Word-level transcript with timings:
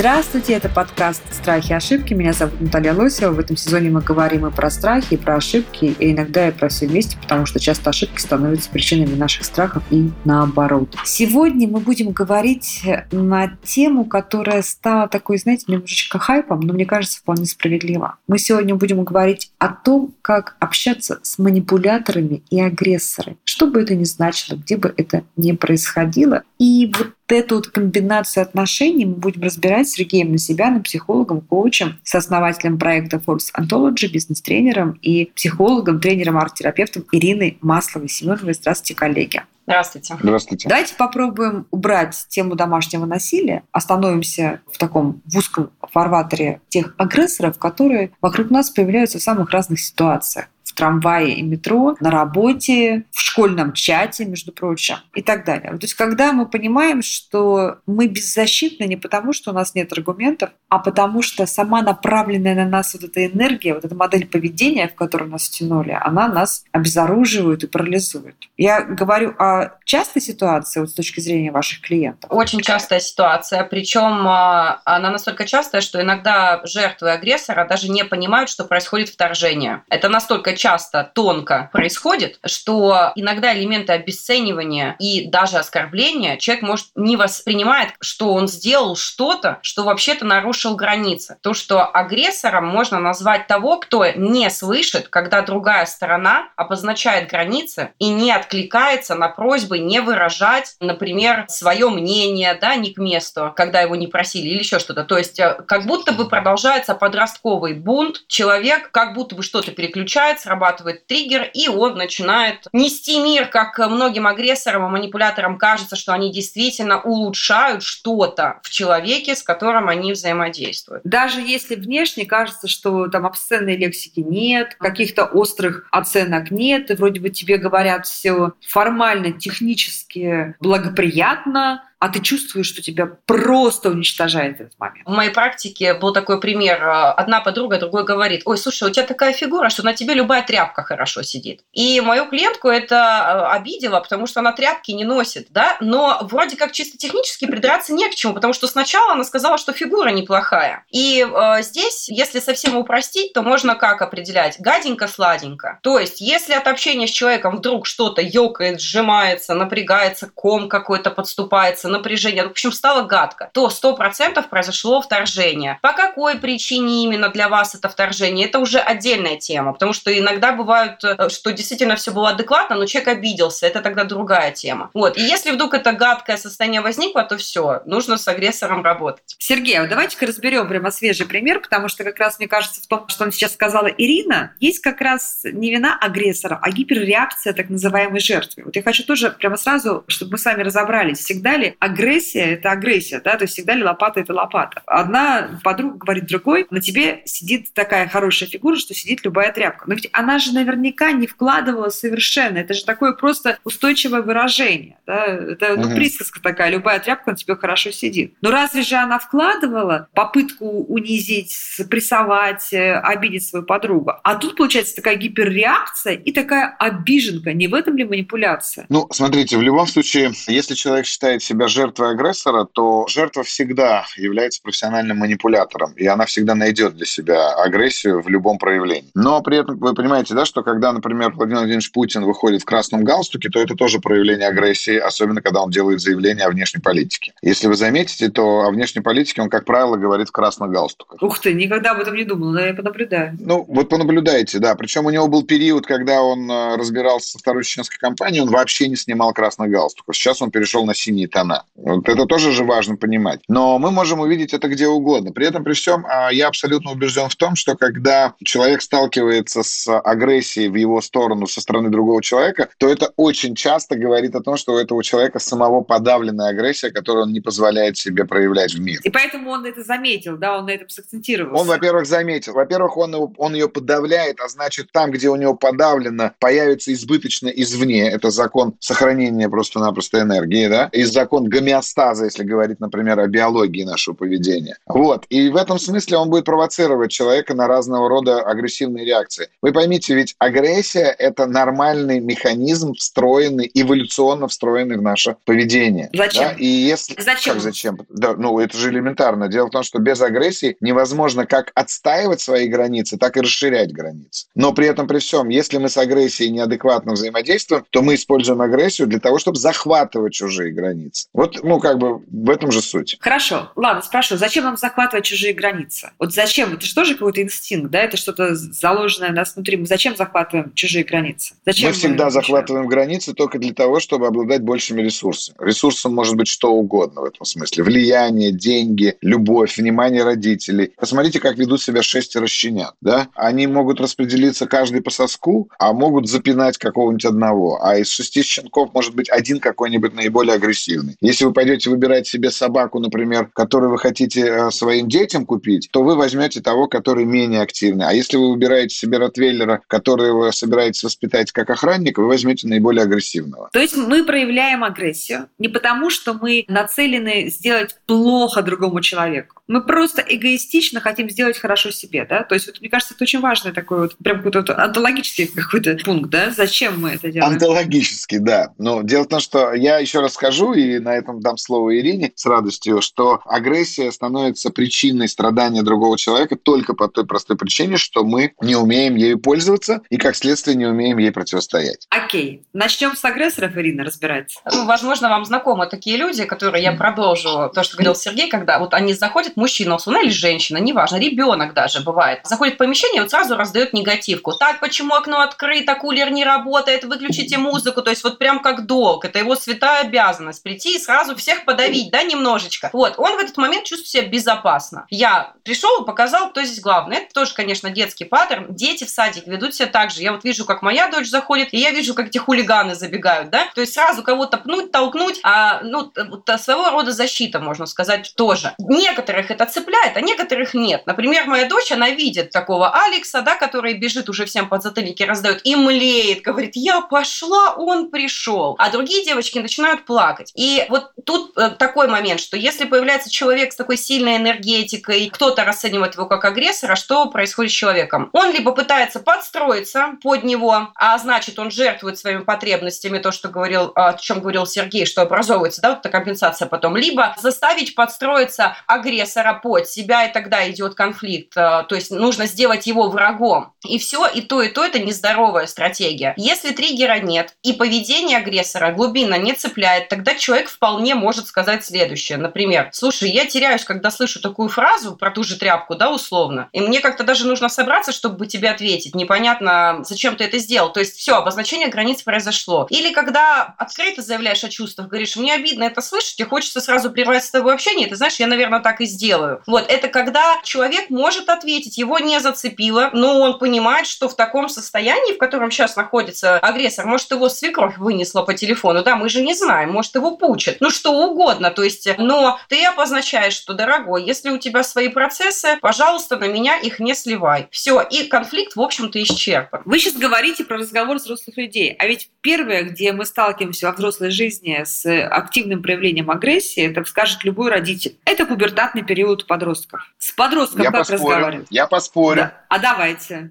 Здравствуйте, 0.00 0.54
это 0.54 0.70
подкаст 0.70 1.22
«Страхи 1.30 1.72
и 1.72 1.74
ошибки». 1.74 2.14
Меня 2.14 2.32
зовут 2.32 2.58
Наталья 2.58 2.94
Лосева. 2.94 3.32
В 3.32 3.38
этом 3.38 3.54
сезоне 3.58 3.90
мы 3.90 4.00
говорим 4.00 4.46
и 4.46 4.50
про 4.50 4.70
страхи, 4.70 5.12
и 5.12 5.16
про 5.18 5.36
ошибки, 5.36 5.94
и 5.98 6.12
иногда 6.12 6.48
и 6.48 6.52
про 6.52 6.70
все 6.70 6.86
вместе, 6.86 7.18
потому 7.18 7.44
что 7.44 7.60
часто 7.60 7.90
ошибки 7.90 8.18
становятся 8.18 8.70
причинами 8.70 9.14
наших 9.14 9.44
страхов 9.44 9.82
и 9.90 10.10
наоборот. 10.24 10.96
Сегодня 11.04 11.68
мы 11.68 11.80
будем 11.80 12.12
говорить 12.12 12.82
на 13.12 13.58
тему, 13.62 14.06
которая 14.06 14.62
стала 14.62 15.06
такой, 15.06 15.36
знаете, 15.36 15.66
немножечко 15.68 16.18
хайпом, 16.18 16.60
но 16.60 16.72
мне 16.72 16.86
кажется, 16.86 17.18
вполне 17.18 17.44
справедливо. 17.44 18.16
Мы 18.26 18.38
сегодня 18.38 18.74
будем 18.74 19.04
говорить 19.04 19.52
о 19.58 19.68
том, 19.68 20.14
как 20.22 20.56
общаться 20.60 21.20
с 21.20 21.38
манипуляторами 21.38 22.42
и 22.48 22.58
агрессорами. 22.58 23.36
Что 23.44 23.66
бы 23.66 23.82
это 23.82 23.94
ни 23.94 24.04
значило, 24.04 24.56
где 24.56 24.78
бы 24.78 24.94
это 24.96 25.24
ни 25.36 25.52
происходило. 25.52 26.42
И 26.58 26.90
вот 26.96 27.08
эту 27.32 27.56
вот 27.56 27.68
комбинацию 27.68 28.42
отношений 28.42 29.06
мы 29.06 29.14
будем 29.14 29.42
разбирать 29.42 29.88
с 29.88 29.92
Сергеем 29.92 30.32
Насибяном, 30.32 30.82
психологом, 30.82 31.40
коучем, 31.40 31.98
сооснователем 32.02 32.78
проекта 32.78 33.18
Force 33.18 33.52
Ontology, 33.58 34.08
бизнес-тренером 34.08 34.98
и 35.02 35.26
психологом, 35.34 36.00
тренером, 36.00 36.38
арт-терапевтом 36.38 37.04
Ириной 37.12 37.58
Масловой 37.60 38.08
Семеновой. 38.08 38.54
Здравствуйте, 38.54 38.94
коллеги. 38.94 39.42
Здравствуйте. 39.66 40.16
Здравствуйте. 40.20 40.68
Давайте 40.68 40.94
попробуем 40.96 41.66
убрать 41.70 42.26
тему 42.28 42.56
домашнего 42.56 43.06
насилия, 43.06 43.62
остановимся 43.70 44.62
в 44.72 44.78
таком 44.78 45.22
в 45.24 45.36
узком 45.36 45.70
фарватере 45.92 46.60
тех 46.70 46.94
агрессоров, 46.96 47.56
которые 47.58 48.10
вокруг 48.20 48.50
нас 48.50 48.70
появляются 48.70 49.18
в 49.18 49.22
самых 49.22 49.50
разных 49.50 49.78
ситуациях 49.78 50.46
в 50.70 50.74
трамвае 50.74 51.34
и 51.34 51.42
метро, 51.42 51.96
на 52.00 52.10
работе, 52.10 53.04
в 53.10 53.20
школьном 53.20 53.72
чате, 53.72 54.24
между 54.24 54.52
прочим, 54.52 54.96
и 55.14 55.22
так 55.22 55.44
далее. 55.44 55.72
То 55.72 55.82
есть, 55.82 55.94
когда 55.94 56.32
мы 56.32 56.46
понимаем, 56.46 57.02
что 57.02 57.78
мы 57.86 58.06
беззащитны 58.06 58.84
не 58.84 58.96
потому, 58.96 59.32
что 59.32 59.50
у 59.50 59.54
нас 59.54 59.74
нет 59.74 59.92
аргументов, 59.92 60.50
а 60.68 60.78
потому 60.78 61.22
что 61.22 61.46
сама 61.46 61.82
направленная 61.82 62.54
на 62.54 62.66
нас 62.66 62.94
вот 62.94 63.02
эта 63.02 63.26
энергия, 63.26 63.74
вот 63.74 63.84
эта 63.84 63.94
модель 63.96 64.26
поведения, 64.26 64.86
в 64.86 64.94
которую 64.94 65.30
нас 65.30 65.48
втянули, 65.48 65.98
она 66.00 66.28
нас 66.28 66.64
обезоруживает 66.70 67.64
и 67.64 67.66
парализует. 67.66 68.36
Я 68.56 68.82
говорю 68.82 69.34
о 69.38 69.72
частой 69.84 70.22
ситуации 70.22 70.80
вот 70.80 70.90
с 70.90 70.94
точки 70.94 71.18
зрения 71.18 71.50
ваших 71.50 71.80
клиентов. 71.80 72.30
Очень 72.32 72.60
частая 72.60 73.00
ситуация, 73.00 73.64
причем 73.64 74.28
а, 74.28 74.80
она 74.84 75.10
настолько 75.10 75.46
частая, 75.46 75.80
что 75.80 76.00
иногда 76.00 76.60
жертвы 76.64 77.10
агрессора 77.10 77.66
даже 77.66 77.90
не 77.90 78.04
понимают, 78.04 78.48
что 78.48 78.64
происходит 78.64 79.08
вторжение. 79.08 79.82
Это 79.88 80.08
настолько 80.08 80.56
часто, 80.56 80.69
тонко 81.14 81.70
происходит, 81.72 82.38
что 82.44 83.12
иногда 83.14 83.54
элементы 83.54 83.92
обесценивания 83.92 84.96
и 84.98 85.28
даже 85.28 85.58
оскорбления 85.58 86.36
человек 86.36 86.62
может 86.62 86.86
не 86.94 87.16
воспринимает, 87.16 87.94
что 88.00 88.32
он 88.34 88.48
сделал 88.48 88.96
что-то, 88.96 89.58
что 89.62 89.84
вообще-то 89.84 90.24
нарушил 90.24 90.76
границы. 90.76 91.38
То, 91.42 91.54
что 91.54 91.84
агрессором 91.84 92.66
можно 92.66 92.98
назвать 92.98 93.46
того, 93.46 93.78
кто 93.78 94.06
не 94.06 94.50
слышит, 94.50 95.08
когда 95.08 95.42
другая 95.42 95.86
сторона 95.86 96.48
обозначает 96.56 97.28
границы 97.28 97.90
и 97.98 98.08
не 98.08 98.30
откликается 98.32 99.14
на 99.14 99.28
просьбы 99.28 99.78
не 99.78 100.00
выражать, 100.00 100.76
например, 100.80 101.46
свое 101.48 101.88
мнение, 101.88 102.54
да, 102.54 102.76
не 102.76 102.92
к 102.92 102.98
месту, 102.98 103.52
когда 103.56 103.80
его 103.80 103.96
не 103.96 104.06
просили 104.06 104.48
или 104.48 104.58
еще 104.58 104.78
что-то. 104.78 105.04
То 105.04 105.18
есть 105.18 105.38
э, 105.38 105.62
как 105.66 105.86
будто 105.86 106.12
бы 106.12 106.28
продолжается 106.28 106.94
подростковый 106.94 107.74
бунт, 107.74 108.24
человек 108.26 108.90
как 108.90 109.14
будто 109.14 109.34
бы 109.34 109.42
что-то 109.42 109.72
переключает, 109.72 110.40
срабатывает 110.50 111.06
триггер, 111.06 111.48
и 111.54 111.68
он 111.68 111.94
начинает 111.94 112.66
нести 112.72 113.20
мир, 113.20 113.46
как 113.46 113.78
многим 113.78 114.26
агрессорам 114.26 114.84
и 114.86 114.90
манипуляторам 114.90 115.58
кажется, 115.58 115.94
что 115.94 116.12
они 116.12 116.32
действительно 116.32 117.00
улучшают 117.00 117.84
что-то 117.84 118.58
в 118.64 118.70
человеке, 118.70 119.36
с 119.36 119.44
которым 119.44 119.88
они 119.88 120.12
взаимодействуют. 120.12 121.02
Даже 121.04 121.40
если 121.40 121.76
внешне 121.76 122.26
кажется, 122.26 122.66
что 122.66 123.06
там 123.06 123.26
обсценной 123.26 123.76
лексики 123.76 124.20
нет, 124.20 124.74
каких-то 124.80 125.24
острых 125.24 125.86
оценок 125.92 126.50
нет, 126.50 126.90
и 126.90 126.94
вроде 126.94 127.20
бы 127.20 127.30
тебе 127.30 127.56
говорят 127.56 128.06
все 128.06 128.52
формально, 128.66 129.32
технически 129.32 130.56
благоприятно, 130.58 131.84
а 132.00 132.08
ты 132.08 132.20
чувствуешь, 132.20 132.66
что 132.66 132.80
тебя 132.80 133.06
просто 133.26 133.90
уничтожает 133.90 134.58
этот 134.60 134.78
момент. 134.78 135.06
В 135.06 135.12
моей 135.12 135.30
практике 135.30 135.92
был 135.92 136.14
такой 136.14 136.40
пример. 136.40 136.82
Одна 136.82 137.40
подруга 137.40 137.78
другой 137.78 138.04
говорит, 138.04 138.42
ой, 138.46 138.56
слушай, 138.56 138.88
у 138.88 138.90
тебя 138.90 139.06
такая 139.06 139.34
фигура, 139.34 139.68
что 139.68 139.84
на 139.84 139.92
тебе 139.92 140.14
любая 140.14 140.42
тряпка 140.42 140.82
хорошо 140.82 141.22
сидит. 141.22 141.60
И 141.72 142.00
мою 142.00 142.26
клиентку 142.26 142.68
это 142.68 142.94
э, 142.96 143.54
обидело, 143.54 144.00
потому 144.00 144.26
что 144.26 144.40
она 144.40 144.52
тряпки 144.52 144.92
не 144.92 145.04
носит, 145.04 145.48
да, 145.50 145.76
но 145.80 146.18
вроде 146.22 146.56
как 146.56 146.72
чисто 146.72 146.96
технически 146.96 147.44
придраться 147.46 147.92
не 147.92 148.08
к 148.08 148.14
чему, 148.14 148.32
потому 148.32 148.54
что 148.54 148.66
сначала 148.66 149.12
она 149.12 149.24
сказала, 149.24 149.58
что 149.58 149.74
фигура 149.74 150.08
неплохая. 150.08 150.86
И 150.90 151.22
э, 151.22 151.62
здесь, 151.62 152.08
если 152.08 152.40
совсем 152.40 152.78
упростить, 152.78 153.34
то 153.34 153.42
можно 153.42 153.74
как 153.74 154.00
определять? 154.00 154.58
Гаденько-сладенько. 154.58 155.80
То 155.82 155.98
есть, 155.98 156.22
если 156.22 156.54
от 156.54 156.66
общения 156.66 157.06
с 157.06 157.10
человеком 157.10 157.58
вдруг 157.58 157.84
что-то 157.84 158.22
ёкает, 158.22 158.80
сжимается, 158.80 159.52
напрягается, 159.52 160.30
ком 160.34 160.70
какой-то 160.70 161.10
подступается, 161.10 161.89
напряжение, 161.90 162.44
в 162.44 162.50
общем, 162.50 162.72
стало 162.72 163.02
гадко, 163.02 163.50
то 163.52 163.68
100% 163.68 164.48
произошло 164.48 165.00
вторжение. 165.00 165.78
По 165.82 165.92
какой 165.92 166.38
причине 166.38 167.04
именно 167.04 167.28
для 167.28 167.48
вас 167.48 167.74
это 167.74 167.88
вторжение, 167.88 168.46
это 168.46 168.58
уже 168.58 168.78
отдельная 168.78 169.36
тема, 169.36 169.72
потому 169.72 169.92
что 169.92 170.16
иногда 170.16 170.52
бывает, 170.52 171.02
э, 171.04 171.28
что 171.28 171.52
действительно 171.52 171.96
все 171.96 172.10
было 172.12 172.30
адекватно, 172.30 172.76
но 172.76 172.86
человек 172.86 173.08
обиделся, 173.08 173.66
это 173.66 173.80
тогда 173.80 174.04
другая 174.04 174.52
тема. 174.52 174.90
Вот. 174.94 175.16
И 175.16 175.22
если 175.22 175.50
вдруг 175.50 175.74
это 175.74 175.92
гадкое 175.92 176.36
состояние 176.36 176.80
возникло, 176.80 177.22
то 177.22 177.36
все, 177.36 177.82
нужно 177.86 178.16
с 178.16 178.26
агрессором 178.28 178.82
работать. 178.82 179.36
Сергей, 179.38 179.78
а 179.78 179.86
давайте-ка 179.86 180.26
разберем 180.26 180.68
прямо 180.68 180.90
свежий 180.90 181.26
пример, 181.26 181.60
потому 181.60 181.88
что 181.88 182.04
как 182.04 182.18
раз 182.18 182.38
мне 182.38 182.48
кажется 182.48 182.80
в 182.82 182.86
том, 182.86 183.08
что 183.08 183.24
он 183.24 183.32
сейчас 183.32 183.52
сказала 183.52 183.86
Ирина, 183.86 184.54
есть 184.60 184.80
как 184.80 185.00
раз 185.00 185.40
не 185.44 185.70
вина 185.70 185.98
агрессора, 186.00 186.58
а 186.62 186.70
гиперреакция 186.70 187.52
так 187.52 187.68
называемой 187.68 188.20
жертвы. 188.20 188.64
Вот 188.64 188.76
я 188.76 188.82
хочу 188.82 189.04
тоже 189.04 189.30
прямо 189.30 189.56
сразу, 189.56 190.04
чтобы 190.08 190.32
мы 190.32 190.38
с 190.38 190.44
вами 190.44 190.62
разобрались, 190.62 191.18
всегда 191.18 191.56
ли 191.56 191.76
агрессия– 191.80 192.44
это 192.52 192.70
агрессия, 192.70 193.20
да, 193.24 193.36
то 193.36 193.44
есть 193.44 193.54
всегда 193.54 193.74
ли 193.74 193.82
лопата– 193.82 194.20
это 194.20 194.34
лопата. 194.34 194.82
Одна 194.86 195.60
подруга 195.64 195.96
говорит 195.96 196.26
другой, 196.26 196.66
на 196.70 196.80
тебе 196.80 197.22
сидит 197.24 197.72
такая 197.72 198.08
хорошая 198.08 198.48
фигура, 198.48 198.76
что 198.76 198.94
сидит 198.94 199.24
любая 199.24 199.52
тряпка. 199.52 199.84
Но 199.86 199.94
ведь 199.94 200.08
она 200.12 200.38
же 200.38 200.52
наверняка 200.52 201.12
не 201.12 201.26
вкладывала 201.26 201.88
совершенно. 201.88 202.58
Это 202.58 202.74
же 202.74 202.84
такое 202.84 203.12
просто 203.12 203.58
устойчивое 203.64 204.22
выражение. 204.22 204.98
Да? 205.06 205.24
Это 205.24 205.76
ну, 205.76 205.88
угу. 205.88 205.94
присказка 205.94 206.40
такая, 206.40 206.70
любая 206.70 207.00
тряпка 207.00 207.30
на 207.30 207.36
тебе 207.36 207.56
хорошо 207.56 207.90
сидит. 207.90 208.34
Но 208.42 208.50
разве 208.50 208.82
же 208.82 208.96
она 208.96 209.18
вкладывала 209.18 210.08
попытку 210.14 210.66
унизить, 210.66 211.56
прессовать, 211.88 212.72
э, 212.72 212.92
обидеть 212.92 213.48
свою 213.48 213.64
подругу? 213.64 214.12
А 214.22 214.34
тут 214.36 214.56
получается 214.56 214.96
такая 214.96 215.16
гиперреакция 215.16 216.14
и 216.14 216.30
такая 216.32 216.76
обиженка. 216.78 217.54
Не 217.54 217.68
в 217.68 217.74
этом 217.74 217.96
ли 217.96 218.04
манипуляция? 218.04 218.84
Ну, 218.90 219.08
смотрите, 219.10 219.56
в 219.56 219.62
любом 219.62 219.86
случае, 219.86 220.32
если 220.46 220.74
человек 220.74 221.06
считает 221.06 221.42
себя 221.42 221.69
жертвой 221.70 222.10
агрессора, 222.10 222.64
то 222.64 223.06
жертва 223.08 223.42
всегда 223.42 224.04
является 224.16 224.62
профессиональным 224.62 225.18
манипулятором, 225.18 225.92
и 225.92 226.06
она 226.06 226.26
всегда 226.26 226.54
найдет 226.54 226.96
для 226.96 227.06
себя 227.06 227.54
агрессию 227.54 228.22
в 228.22 228.28
любом 228.28 228.58
проявлении. 228.58 229.10
Но 229.14 229.40
при 229.42 229.58
этом 229.58 229.78
вы 229.78 229.94
понимаете, 229.94 230.34
да, 230.34 230.44
что 230.44 230.62
когда, 230.62 230.92
например, 230.92 231.32
Владимир 231.32 231.60
Владимирович 231.60 231.92
Путин 231.92 232.24
выходит 232.24 232.62
в 232.62 232.64
красном 232.64 233.04
галстуке, 233.04 233.48
то 233.48 233.60
это 233.60 233.74
тоже 233.74 234.00
проявление 234.00 234.48
агрессии, 234.48 234.96
особенно 234.96 235.42
когда 235.42 235.62
он 235.62 235.70
делает 235.70 236.00
заявление 236.00 236.46
о 236.46 236.50
внешней 236.50 236.80
политике. 236.80 237.32
Если 237.42 237.66
вы 237.66 237.74
заметите, 237.74 238.28
то 238.28 238.62
о 238.62 238.70
внешней 238.70 239.02
политике 239.02 239.42
он, 239.42 239.48
как 239.48 239.64
правило, 239.64 239.96
говорит 239.96 240.28
в 240.28 240.32
красных 240.32 240.70
галстуках. 240.70 241.22
Ух 241.22 241.38
ты, 241.38 241.54
никогда 241.54 241.92
об 241.92 242.00
этом 242.00 242.14
не 242.14 242.24
думал, 242.24 242.50
но 242.50 242.60
я 242.60 242.74
понаблюдаю. 242.74 243.36
Ну, 243.40 243.64
вот 243.68 243.88
понаблюдаете, 243.88 244.58
да. 244.58 244.74
Причем 244.74 245.06
у 245.06 245.10
него 245.10 245.28
был 245.28 245.44
период, 245.44 245.86
когда 245.86 246.22
он 246.22 246.50
э, 246.50 246.76
разбирался 246.76 247.32
со 247.32 247.38
второй 247.38 247.64
чеченской 247.64 247.98
компанией, 247.98 248.42
он 248.42 248.48
вообще 248.50 248.88
не 248.88 248.96
снимал 248.96 249.32
красных 249.32 249.70
галстуков. 249.70 250.16
Сейчас 250.16 250.42
он 250.42 250.50
перешел 250.50 250.84
на 250.84 250.94
синие 250.94 251.28
тона. 251.28 251.59
Вот 251.74 252.08
это 252.08 252.26
тоже 252.26 252.52
же 252.52 252.64
важно 252.64 252.96
понимать. 252.96 253.40
Но 253.48 253.78
мы 253.78 253.90
можем 253.90 254.20
увидеть 254.20 254.52
это 254.52 254.68
где 254.68 254.86
угодно. 254.86 255.32
При 255.32 255.46
этом, 255.46 255.64
при 255.64 255.72
всем, 255.72 256.06
а, 256.08 256.30
я 256.32 256.48
абсолютно 256.48 256.92
убежден 256.92 257.28
в 257.28 257.36
том, 257.36 257.56
что 257.56 257.76
когда 257.76 258.34
человек 258.44 258.82
сталкивается 258.82 259.62
с 259.62 259.88
агрессией 260.00 260.68
в 260.68 260.74
его 260.74 261.00
сторону 261.00 261.46
со 261.46 261.60
стороны 261.60 261.90
другого 261.90 262.22
человека, 262.22 262.68
то 262.78 262.88
это 262.88 263.12
очень 263.16 263.54
часто 263.54 263.96
говорит 263.96 264.34
о 264.34 264.40
том, 264.40 264.56
что 264.56 264.74
у 264.74 264.78
этого 264.78 265.02
человека 265.02 265.38
самого 265.38 265.82
подавленная 265.82 266.48
агрессия, 266.48 266.90
которую 266.90 267.24
он 267.24 267.32
не 267.32 267.40
позволяет 267.40 267.96
себе 267.96 268.24
проявлять 268.24 268.74
в 268.74 268.80
мир. 268.80 269.00
И 269.02 269.10
поэтому 269.10 269.50
он 269.50 269.64
это 269.64 269.82
заметил, 269.82 270.36
да, 270.36 270.58
он 270.58 270.66
на 270.66 270.70
этом 270.70 270.88
сакцентировался. 270.88 271.62
Он, 271.62 271.68
во-первых, 271.68 272.06
заметил. 272.06 272.52
Во-первых, 272.54 272.96
он, 272.96 273.34
он 273.36 273.54
ее 273.54 273.68
подавляет, 273.68 274.40
а 274.40 274.48
значит, 274.48 274.92
там, 274.92 275.10
где 275.10 275.28
у 275.28 275.36
него 275.36 275.54
подавлено, 275.54 276.32
появится 276.38 276.92
избыточно 276.92 277.48
извне. 277.48 278.08
Это 278.08 278.30
закон 278.30 278.74
сохранения 278.80 279.48
просто-напросто 279.48 280.20
энергии, 280.20 280.68
да, 280.68 280.88
и 280.92 281.04
закон 281.04 281.48
гомеостаза, 281.50 282.24
если 282.24 282.44
говорить, 282.44 282.80
например, 282.80 283.18
о 283.20 283.26
биологии 283.26 283.84
нашего 283.84 284.14
поведения. 284.14 284.78
Вот. 284.86 285.26
И 285.28 285.50
в 285.50 285.56
этом 285.56 285.78
смысле 285.78 286.16
он 286.16 286.30
будет 286.30 286.44
провоцировать 286.44 287.10
человека 287.10 287.54
на 287.54 287.66
разного 287.66 288.08
рода 288.08 288.40
агрессивные 288.40 289.04
реакции. 289.04 289.48
Вы 289.60 289.72
поймите, 289.72 290.14
ведь 290.14 290.36
агрессия– 290.38 291.14
это 291.18 291.46
нормальный 291.46 292.20
механизм, 292.20 292.94
встроенный, 292.94 293.70
эволюционно 293.74 294.48
встроенный 294.48 294.96
в 294.96 295.02
наше 295.02 295.36
поведение. 295.44 296.08
Зачем? 296.12 296.44
Да? 296.44 296.52
И 296.52 296.66
если... 296.66 297.20
Зачем? 297.20 297.54
Как 297.54 297.62
зачем? 297.62 297.98
Да, 298.08 298.34
ну, 298.36 298.58
это 298.58 298.76
же 298.78 298.90
элементарно. 298.90 299.48
Дело 299.48 299.66
в 299.66 299.70
том, 299.70 299.82
что 299.82 299.98
без 299.98 300.20
агрессии 300.22 300.76
невозможно 300.80 301.46
как 301.46 301.72
отстаивать 301.74 302.40
свои 302.40 302.68
границы, 302.68 303.18
так 303.18 303.36
и 303.36 303.40
расширять 303.40 303.92
границы. 303.92 304.46
Но 304.54 304.72
при 304.72 304.86
этом, 304.86 305.08
при 305.08 305.18
всем, 305.18 305.48
если 305.48 305.78
мы 305.78 305.88
с 305.88 305.96
агрессией 305.96 306.50
неадекватно 306.50 307.12
взаимодействуем, 307.12 307.84
то 307.90 308.02
мы 308.02 308.14
используем 308.14 308.60
агрессию 308.60 309.08
для 309.08 309.18
того, 309.18 309.38
чтобы 309.38 309.58
захватывать 309.58 310.32
чужие 310.32 310.72
границы. 310.72 311.26
Вот, 311.32 311.62
ну, 311.62 311.78
как 311.78 311.98
бы 311.98 312.18
в 312.18 312.50
этом 312.50 312.72
же 312.72 312.82
суть. 312.82 313.16
Хорошо. 313.20 313.70
Ладно, 313.76 314.02
спрашиваю, 314.02 314.38
зачем 314.38 314.64
нам 314.64 314.76
захватывать 314.76 315.24
чужие 315.24 315.54
границы? 315.54 316.10
Вот 316.18 316.34
зачем? 316.34 316.74
Это 316.74 316.84
же 316.84 316.94
тоже 316.94 317.14
какой-то 317.14 317.42
инстинкт, 317.42 317.90
да? 317.90 318.00
Это 318.00 318.16
что-то 318.16 318.54
заложенное 318.54 319.30
у 319.30 319.34
нас 319.34 319.54
внутри. 319.54 319.76
Мы 319.76 319.86
зачем 319.86 320.16
захватываем 320.16 320.72
чужие 320.74 321.04
границы? 321.04 321.54
Зачем 321.64 321.88
мы 321.88 321.92
всегда 321.92 322.24
начинаем? 322.24 322.30
захватываем 322.32 322.86
границы 322.88 323.32
только 323.32 323.58
для 323.58 323.72
того, 323.72 324.00
чтобы 324.00 324.26
обладать 324.26 324.62
большими 324.62 325.02
ресурсами. 325.02 325.56
Ресурсом 325.60 326.14
может 326.14 326.36
быть 326.36 326.48
что 326.48 326.72
угодно 326.72 327.20
в 327.20 327.24
этом 327.24 327.44
смысле. 327.44 327.84
Влияние, 327.84 328.50
деньги, 328.50 329.16
любовь, 329.20 329.76
внимание 329.76 330.24
родителей. 330.24 330.92
Посмотрите, 330.96 331.38
как 331.38 331.56
ведут 331.58 331.80
себя 331.80 332.02
шестеро 332.02 332.46
щенят. 332.48 332.94
Да? 333.00 333.28
Они 333.34 333.66
могут 333.66 334.00
распределиться 334.00 334.66
каждый 334.66 335.00
по 335.00 335.10
соску, 335.10 335.70
а 335.78 335.92
могут 335.92 336.28
запинать 336.28 336.76
какого-нибудь 336.78 337.24
одного. 337.24 337.78
А 337.82 337.98
из 337.98 338.10
шести 338.10 338.42
щенков 338.42 338.92
может 338.94 339.14
быть 339.14 339.30
один 339.30 339.60
какой-нибудь 339.60 340.14
наиболее 340.14 340.54
агрессивный. 340.54 341.16
Если 341.20 341.44
вы 341.44 341.52
пойдете 341.52 341.90
выбирать 341.90 342.26
себе 342.26 342.50
собаку, 342.50 342.98
например, 342.98 343.50
которую 343.52 343.90
вы 343.90 343.98
хотите 343.98 344.40
э, 344.40 344.70
своим 344.70 345.08
детям 345.08 345.44
купить, 345.44 345.88
то 345.92 346.02
вы 346.02 346.16
возьмете 346.16 346.60
того, 346.62 346.86
который 346.86 347.26
менее 347.26 347.60
активный. 347.60 348.06
А 348.06 348.12
если 348.12 348.38
вы 348.38 348.50
выбираете 348.50 348.96
себе 348.96 349.18
ротвейлера, 349.18 349.82
который 349.86 350.32
вы 350.32 350.50
собираетесь 350.52 351.02
воспитать 351.02 351.52
как 351.52 351.68
охранник, 351.68 352.16
вы 352.16 352.26
возьмете 352.26 352.68
наиболее 352.68 353.02
агрессивного. 353.02 353.68
То 353.72 353.80
есть 353.80 353.96
мы 353.96 354.24
проявляем 354.24 354.82
агрессию 354.82 355.48
не 355.58 355.68
потому, 355.68 356.08
что 356.08 356.32
мы 356.32 356.64
нацелены 356.68 357.50
сделать 357.50 357.96
плохо 358.06 358.62
другому 358.62 359.02
человеку. 359.02 359.60
Мы 359.68 359.82
просто 359.84 360.24
эгоистично 360.26 361.00
хотим 361.00 361.30
сделать 361.30 361.58
хорошо 361.58 361.90
себе, 361.90 362.26
да? 362.28 362.42
То 362.42 362.54
есть, 362.54 362.66
вот, 362.66 362.80
мне 362.80 362.88
кажется, 362.88 363.14
это 363.14 363.22
очень 363.22 363.40
важный 363.40 363.72
такой 363.72 364.00
вот, 364.00 364.16
прям 364.16 364.38
какой-то 364.38 364.60
вот 364.60 364.70
онтологический 364.70 365.46
какой-то 365.46 365.96
пункт, 366.04 366.30
да? 366.30 366.50
Зачем 366.50 367.00
мы 367.00 367.10
это 367.10 367.30
делаем? 367.30 367.52
Онтологически, 367.52 368.38
да. 368.38 368.72
Но 368.78 369.02
дело 369.02 369.24
в 369.24 369.28
том, 369.28 369.38
что 369.38 369.72
я 369.74 369.98
еще 369.98 370.20
раз 370.20 370.34
скажу, 370.34 370.72
и 370.72 370.98
на 371.10 371.16
этом 371.16 371.40
дам 371.40 371.56
слово 371.56 371.98
Ирине 371.98 372.32
с 372.36 372.46
радостью, 372.46 373.02
что 373.02 373.40
агрессия 373.44 374.12
становится 374.12 374.70
причиной 374.70 375.28
страдания 375.28 375.82
другого 375.82 376.16
человека 376.16 376.56
только 376.56 376.94
по 376.94 377.08
той 377.08 377.26
простой 377.26 377.56
причине, 377.56 377.96
что 377.96 378.24
мы 378.24 378.52
не 378.60 378.76
умеем 378.76 379.16
ею 379.16 379.40
пользоваться 379.40 380.02
и, 380.08 380.16
как 380.16 380.36
следствие, 380.36 380.76
не 380.76 380.86
умеем 380.86 381.18
ей 381.18 381.32
противостоять. 381.32 382.06
Окей. 382.10 382.62
Начнем 382.72 383.16
с 383.16 383.24
агрессоров, 383.24 383.76
Ирина, 383.76 384.04
разбираться. 384.04 384.60
Ну, 384.72 384.86
возможно, 384.86 385.28
вам 385.28 385.44
знакомы 385.44 385.86
такие 385.86 386.16
люди, 386.16 386.44
которые 386.44 386.84
я 386.84 386.92
продолжу 386.92 387.70
то, 387.74 387.82
что 387.82 387.96
говорил 387.96 388.14
Сергей, 388.14 388.48
когда 388.48 388.78
вот 388.78 388.94
они 388.94 389.12
заходят, 389.12 389.56
мужчина, 389.56 389.96
условно, 389.96 390.22
или 390.22 390.30
женщина, 390.30 390.78
неважно, 390.78 391.16
ребенок 391.16 391.74
даже 391.74 392.00
бывает, 392.00 392.40
заходит 392.44 392.74
в 392.74 392.78
помещение, 392.78 393.22
вот 393.22 393.30
сразу 393.30 393.56
раздает 393.56 393.92
негативку. 393.92 394.52
Так, 394.52 394.78
почему 394.78 395.14
окно 395.14 395.40
открыто, 395.40 395.96
кулер 395.96 396.30
не 396.30 396.44
работает, 396.44 397.04
выключите 397.04 397.58
музыку. 397.58 398.02
То 398.02 398.10
есть 398.10 398.22
вот 398.22 398.38
прям 398.38 398.60
как 398.60 398.86
долг. 398.86 399.24
Это 399.24 399.40
его 399.40 399.56
святая 399.56 400.02
обязанность 400.02 400.62
прийти 400.62 400.94
и 400.94 400.99
сразу 401.04 401.36
всех 401.36 401.64
подавить, 401.64 402.10
да, 402.10 402.22
немножечко. 402.22 402.90
Вот, 402.92 403.14
он 403.18 403.36
в 403.36 403.38
этот 403.38 403.56
момент 403.56 403.84
чувствует 403.84 404.08
себя 404.08 404.28
безопасно. 404.28 405.06
Я 405.10 405.54
пришел 405.64 406.04
показал, 406.04 406.50
кто 406.50 406.62
здесь 406.62 406.80
главный. 406.80 407.18
Это 407.18 407.32
тоже, 407.32 407.54
конечно, 407.54 407.90
детский 407.90 408.24
паттерн. 408.24 408.66
Дети 408.74 409.04
в 409.04 409.10
садик 409.10 409.46
ведут 409.46 409.74
себя 409.74 409.88
так 409.88 410.10
же. 410.10 410.22
Я 410.22 410.32
вот 410.32 410.44
вижу, 410.44 410.64
как 410.64 410.82
моя 410.82 411.08
дочь 411.10 411.28
заходит, 411.28 411.72
и 411.72 411.78
я 411.78 411.90
вижу, 411.90 412.14
как 412.14 412.28
эти 412.28 412.38
хулиганы 412.38 412.94
забегают, 412.94 413.50
да. 413.50 413.68
То 413.74 413.80
есть 413.80 413.94
сразу 413.94 414.22
кого-то 414.22 414.58
пнуть, 414.58 414.92
толкнуть, 414.92 415.40
а, 415.42 415.80
ну, 415.82 416.12
вот, 416.16 416.60
своего 416.60 416.90
рода 416.90 417.12
защита, 417.12 417.60
можно 417.60 417.86
сказать, 417.86 418.32
тоже. 418.36 418.74
Некоторых 418.78 419.50
это 419.50 419.66
цепляет, 419.66 420.16
а 420.16 420.20
некоторых 420.20 420.74
нет. 420.74 421.06
Например, 421.06 421.46
моя 421.46 421.68
дочь, 421.68 421.92
она 421.92 422.10
видит 422.10 422.50
такого 422.50 422.90
Алекса, 422.90 423.42
да, 423.42 423.56
который 423.56 423.94
бежит 423.94 424.28
уже 424.28 424.44
всем 424.44 424.68
под 424.68 424.82
затыльники 424.82 425.22
раздает 425.22 425.60
и 425.64 425.76
млеет, 425.76 426.42
говорит, 426.42 426.72
я 426.74 427.00
пошла, 427.00 427.74
он 427.76 428.10
пришел. 428.10 428.76
А 428.78 428.90
другие 428.90 429.24
девочки 429.24 429.58
начинают 429.58 430.04
плакать. 430.04 430.52
И 430.54 430.84
вот 430.90 431.12
тут 431.24 431.56
э, 431.56 431.70
такой 431.70 432.08
момент, 432.08 432.40
что 432.40 432.56
если 432.56 432.84
появляется 432.84 433.30
человек 433.30 433.72
с 433.72 433.76
такой 433.76 433.96
сильной 433.96 434.36
энергетикой, 434.36 435.30
кто-то 435.32 435.64
расценивает 435.64 436.14
его 436.14 436.26
как 436.26 436.44
агрессора, 436.44 436.96
что 436.96 437.26
происходит 437.26 437.72
с 437.72 437.74
человеком? 437.74 438.28
Он 438.32 438.52
либо 438.52 438.72
пытается 438.72 439.20
подстроиться 439.20 440.18
под 440.22 440.42
него, 440.42 440.88
а 440.94 441.16
значит, 441.18 441.58
он 441.58 441.70
жертвует 441.70 442.18
своими 442.18 442.42
потребностями, 442.42 443.18
то, 443.18 443.30
что 443.30 443.48
говорил, 443.48 443.92
о 443.94 444.14
чем 444.14 444.40
говорил 444.40 444.66
Сергей, 444.66 445.06
что 445.06 445.22
образовывается, 445.22 445.80
да, 445.80 445.90
вот 445.90 446.00
эта 446.00 446.08
компенсация 446.08 446.66
потом, 446.66 446.96
либо 446.96 447.34
заставить 447.40 447.94
подстроиться 447.94 448.76
агрессора 448.86 449.54
под 449.54 449.88
себя, 449.88 450.26
и 450.26 450.32
тогда 450.32 450.68
идет 450.68 450.94
конфликт. 450.94 451.56
Э, 451.56 451.84
то 451.88 451.94
есть 451.94 452.10
нужно 452.10 452.46
сделать 452.46 452.86
его 452.86 453.08
врагом. 453.08 453.72
И 453.86 453.98
все, 453.98 454.26
и 454.26 454.40
то, 454.40 454.62
и 454.62 454.68
то 454.68 454.84
это 454.84 454.98
нездоровая 454.98 455.66
стратегия. 455.66 456.34
Если 456.36 456.72
триггера 456.72 457.20
нет, 457.20 457.54
и 457.62 457.72
поведение 457.72 458.38
агрессора 458.38 458.92
глубинно 458.92 459.36
не 459.38 459.52
цепляет, 459.52 460.08
тогда 460.08 460.34
человек 460.34 460.68
вполне 460.80 461.14
может 461.14 461.46
сказать 461.46 461.84
следующее. 461.84 462.38
Например, 462.38 462.88
слушай, 462.92 463.30
я 463.30 463.44
теряюсь, 463.44 463.84
когда 463.84 464.10
слышу 464.10 464.40
такую 464.40 464.70
фразу 464.70 465.14
про 465.14 465.30
ту 465.30 465.44
же 465.44 465.56
тряпку, 465.56 465.94
да, 465.94 466.10
условно, 466.10 466.70
и 466.72 466.80
мне 466.80 467.00
как-то 467.00 467.22
даже 467.22 467.46
нужно 467.46 467.68
собраться, 467.68 468.12
чтобы 468.12 468.46
тебе 468.46 468.70
ответить. 468.70 469.14
Непонятно, 469.14 470.00
зачем 470.04 470.36
ты 470.36 470.44
это 470.44 470.56
сделал. 470.56 470.90
То 470.90 471.00
есть 471.00 471.18
все, 471.18 471.36
обозначение 471.36 471.88
границ 471.88 472.22
произошло. 472.22 472.86
Или 472.88 473.12
когда 473.12 473.74
открыто 473.76 474.22
заявляешь 474.22 474.64
о 474.64 474.70
чувствах, 474.70 475.08
говоришь, 475.08 475.36
мне 475.36 475.52
обидно 475.52 475.84
это 475.84 476.00
слышать, 476.00 476.40
и 476.40 476.44
хочется 476.44 476.80
сразу 476.80 477.10
прервать 477.10 477.44
с 477.44 477.50
тобой 477.50 477.74
общение, 477.74 478.08
ты 478.08 478.16
знаешь, 478.16 478.36
я, 478.36 478.46
наверное, 478.46 478.80
так 478.80 479.02
и 479.02 479.04
сделаю. 479.04 479.62
Вот, 479.66 479.84
это 479.86 480.08
когда 480.08 480.62
человек 480.64 481.10
может 481.10 481.50
ответить, 481.50 481.98
его 481.98 482.18
не 482.18 482.40
зацепило, 482.40 483.10
но 483.12 483.38
он 483.38 483.58
понимает, 483.58 484.06
что 484.06 484.30
в 484.30 484.34
таком 484.34 484.70
состоянии, 484.70 485.34
в 485.34 485.38
котором 485.38 485.70
сейчас 485.70 485.94
находится 485.96 486.58
агрессор, 486.58 487.04
может, 487.04 487.30
его 487.30 487.50
свекровь 487.50 487.98
вынесла 487.98 488.40
по 488.40 488.54
телефону, 488.54 489.02
да, 489.02 489.16
мы 489.16 489.28
же 489.28 489.42
не 489.42 489.52
знаем, 489.52 489.92
может, 489.92 490.14
его 490.14 490.38
пучат, 490.38 490.69
ну, 490.80 490.90
что 490.90 491.12
угодно, 491.12 491.70
то 491.70 491.82
есть, 491.82 492.08
но 492.18 492.58
ты 492.68 492.84
обозначаешь, 492.84 493.54
что, 493.54 493.74
дорогой, 493.74 494.24
если 494.24 494.50
у 494.50 494.58
тебя 494.58 494.82
свои 494.84 495.08
процессы, 495.08 495.78
пожалуйста, 495.80 496.36
на 496.36 496.46
меня 496.46 496.76
их 496.76 497.00
не 497.00 497.14
сливай. 497.14 497.68
Все, 497.70 498.00
и 498.00 498.24
конфликт, 498.24 498.76
в 498.76 498.80
общем-то, 498.80 499.22
исчерпан. 499.22 499.82
Вы 499.84 499.98
сейчас 499.98 500.14
говорите 500.14 500.64
про 500.64 500.78
разговор 500.78 501.16
взрослых 501.16 501.56
людей, 501.56 501.94
а 501.98 502.06
ведь 502.06 502.30
первое, 502.40 502.82
где 502.84 503.12
мы 503.12 503.24
сталкиваемся 503.24 503.86
во 503.86 503.92
взрослой 503.92 504.30
жизни 504.30 504.82
с 504.84 505.04
активным 505.26 505.82
проявлением 505.82 506.30
агрессии, 506.30 506.88
это 506.90 507.04
скажет 507.04 507.44
любой 507.44 507.70
родитель. 507.70 508.16
Это 508.24 508.46
пубертатный 508.46 509.02
период 509.02 509.46
подростков. 509.46 510.02
С 510.18 510.32
подростком 510.32 510.82
Я 510.82 510.90
как 510.90 511.00
поспорю. 511.00 511.22
разговаривать? 511.22 511.66
Я 511.70 511.86
поспорю. 511.86 512.36
Да. 512.36 512.54
А 512.68 512.78
давайте. 512.78 513.50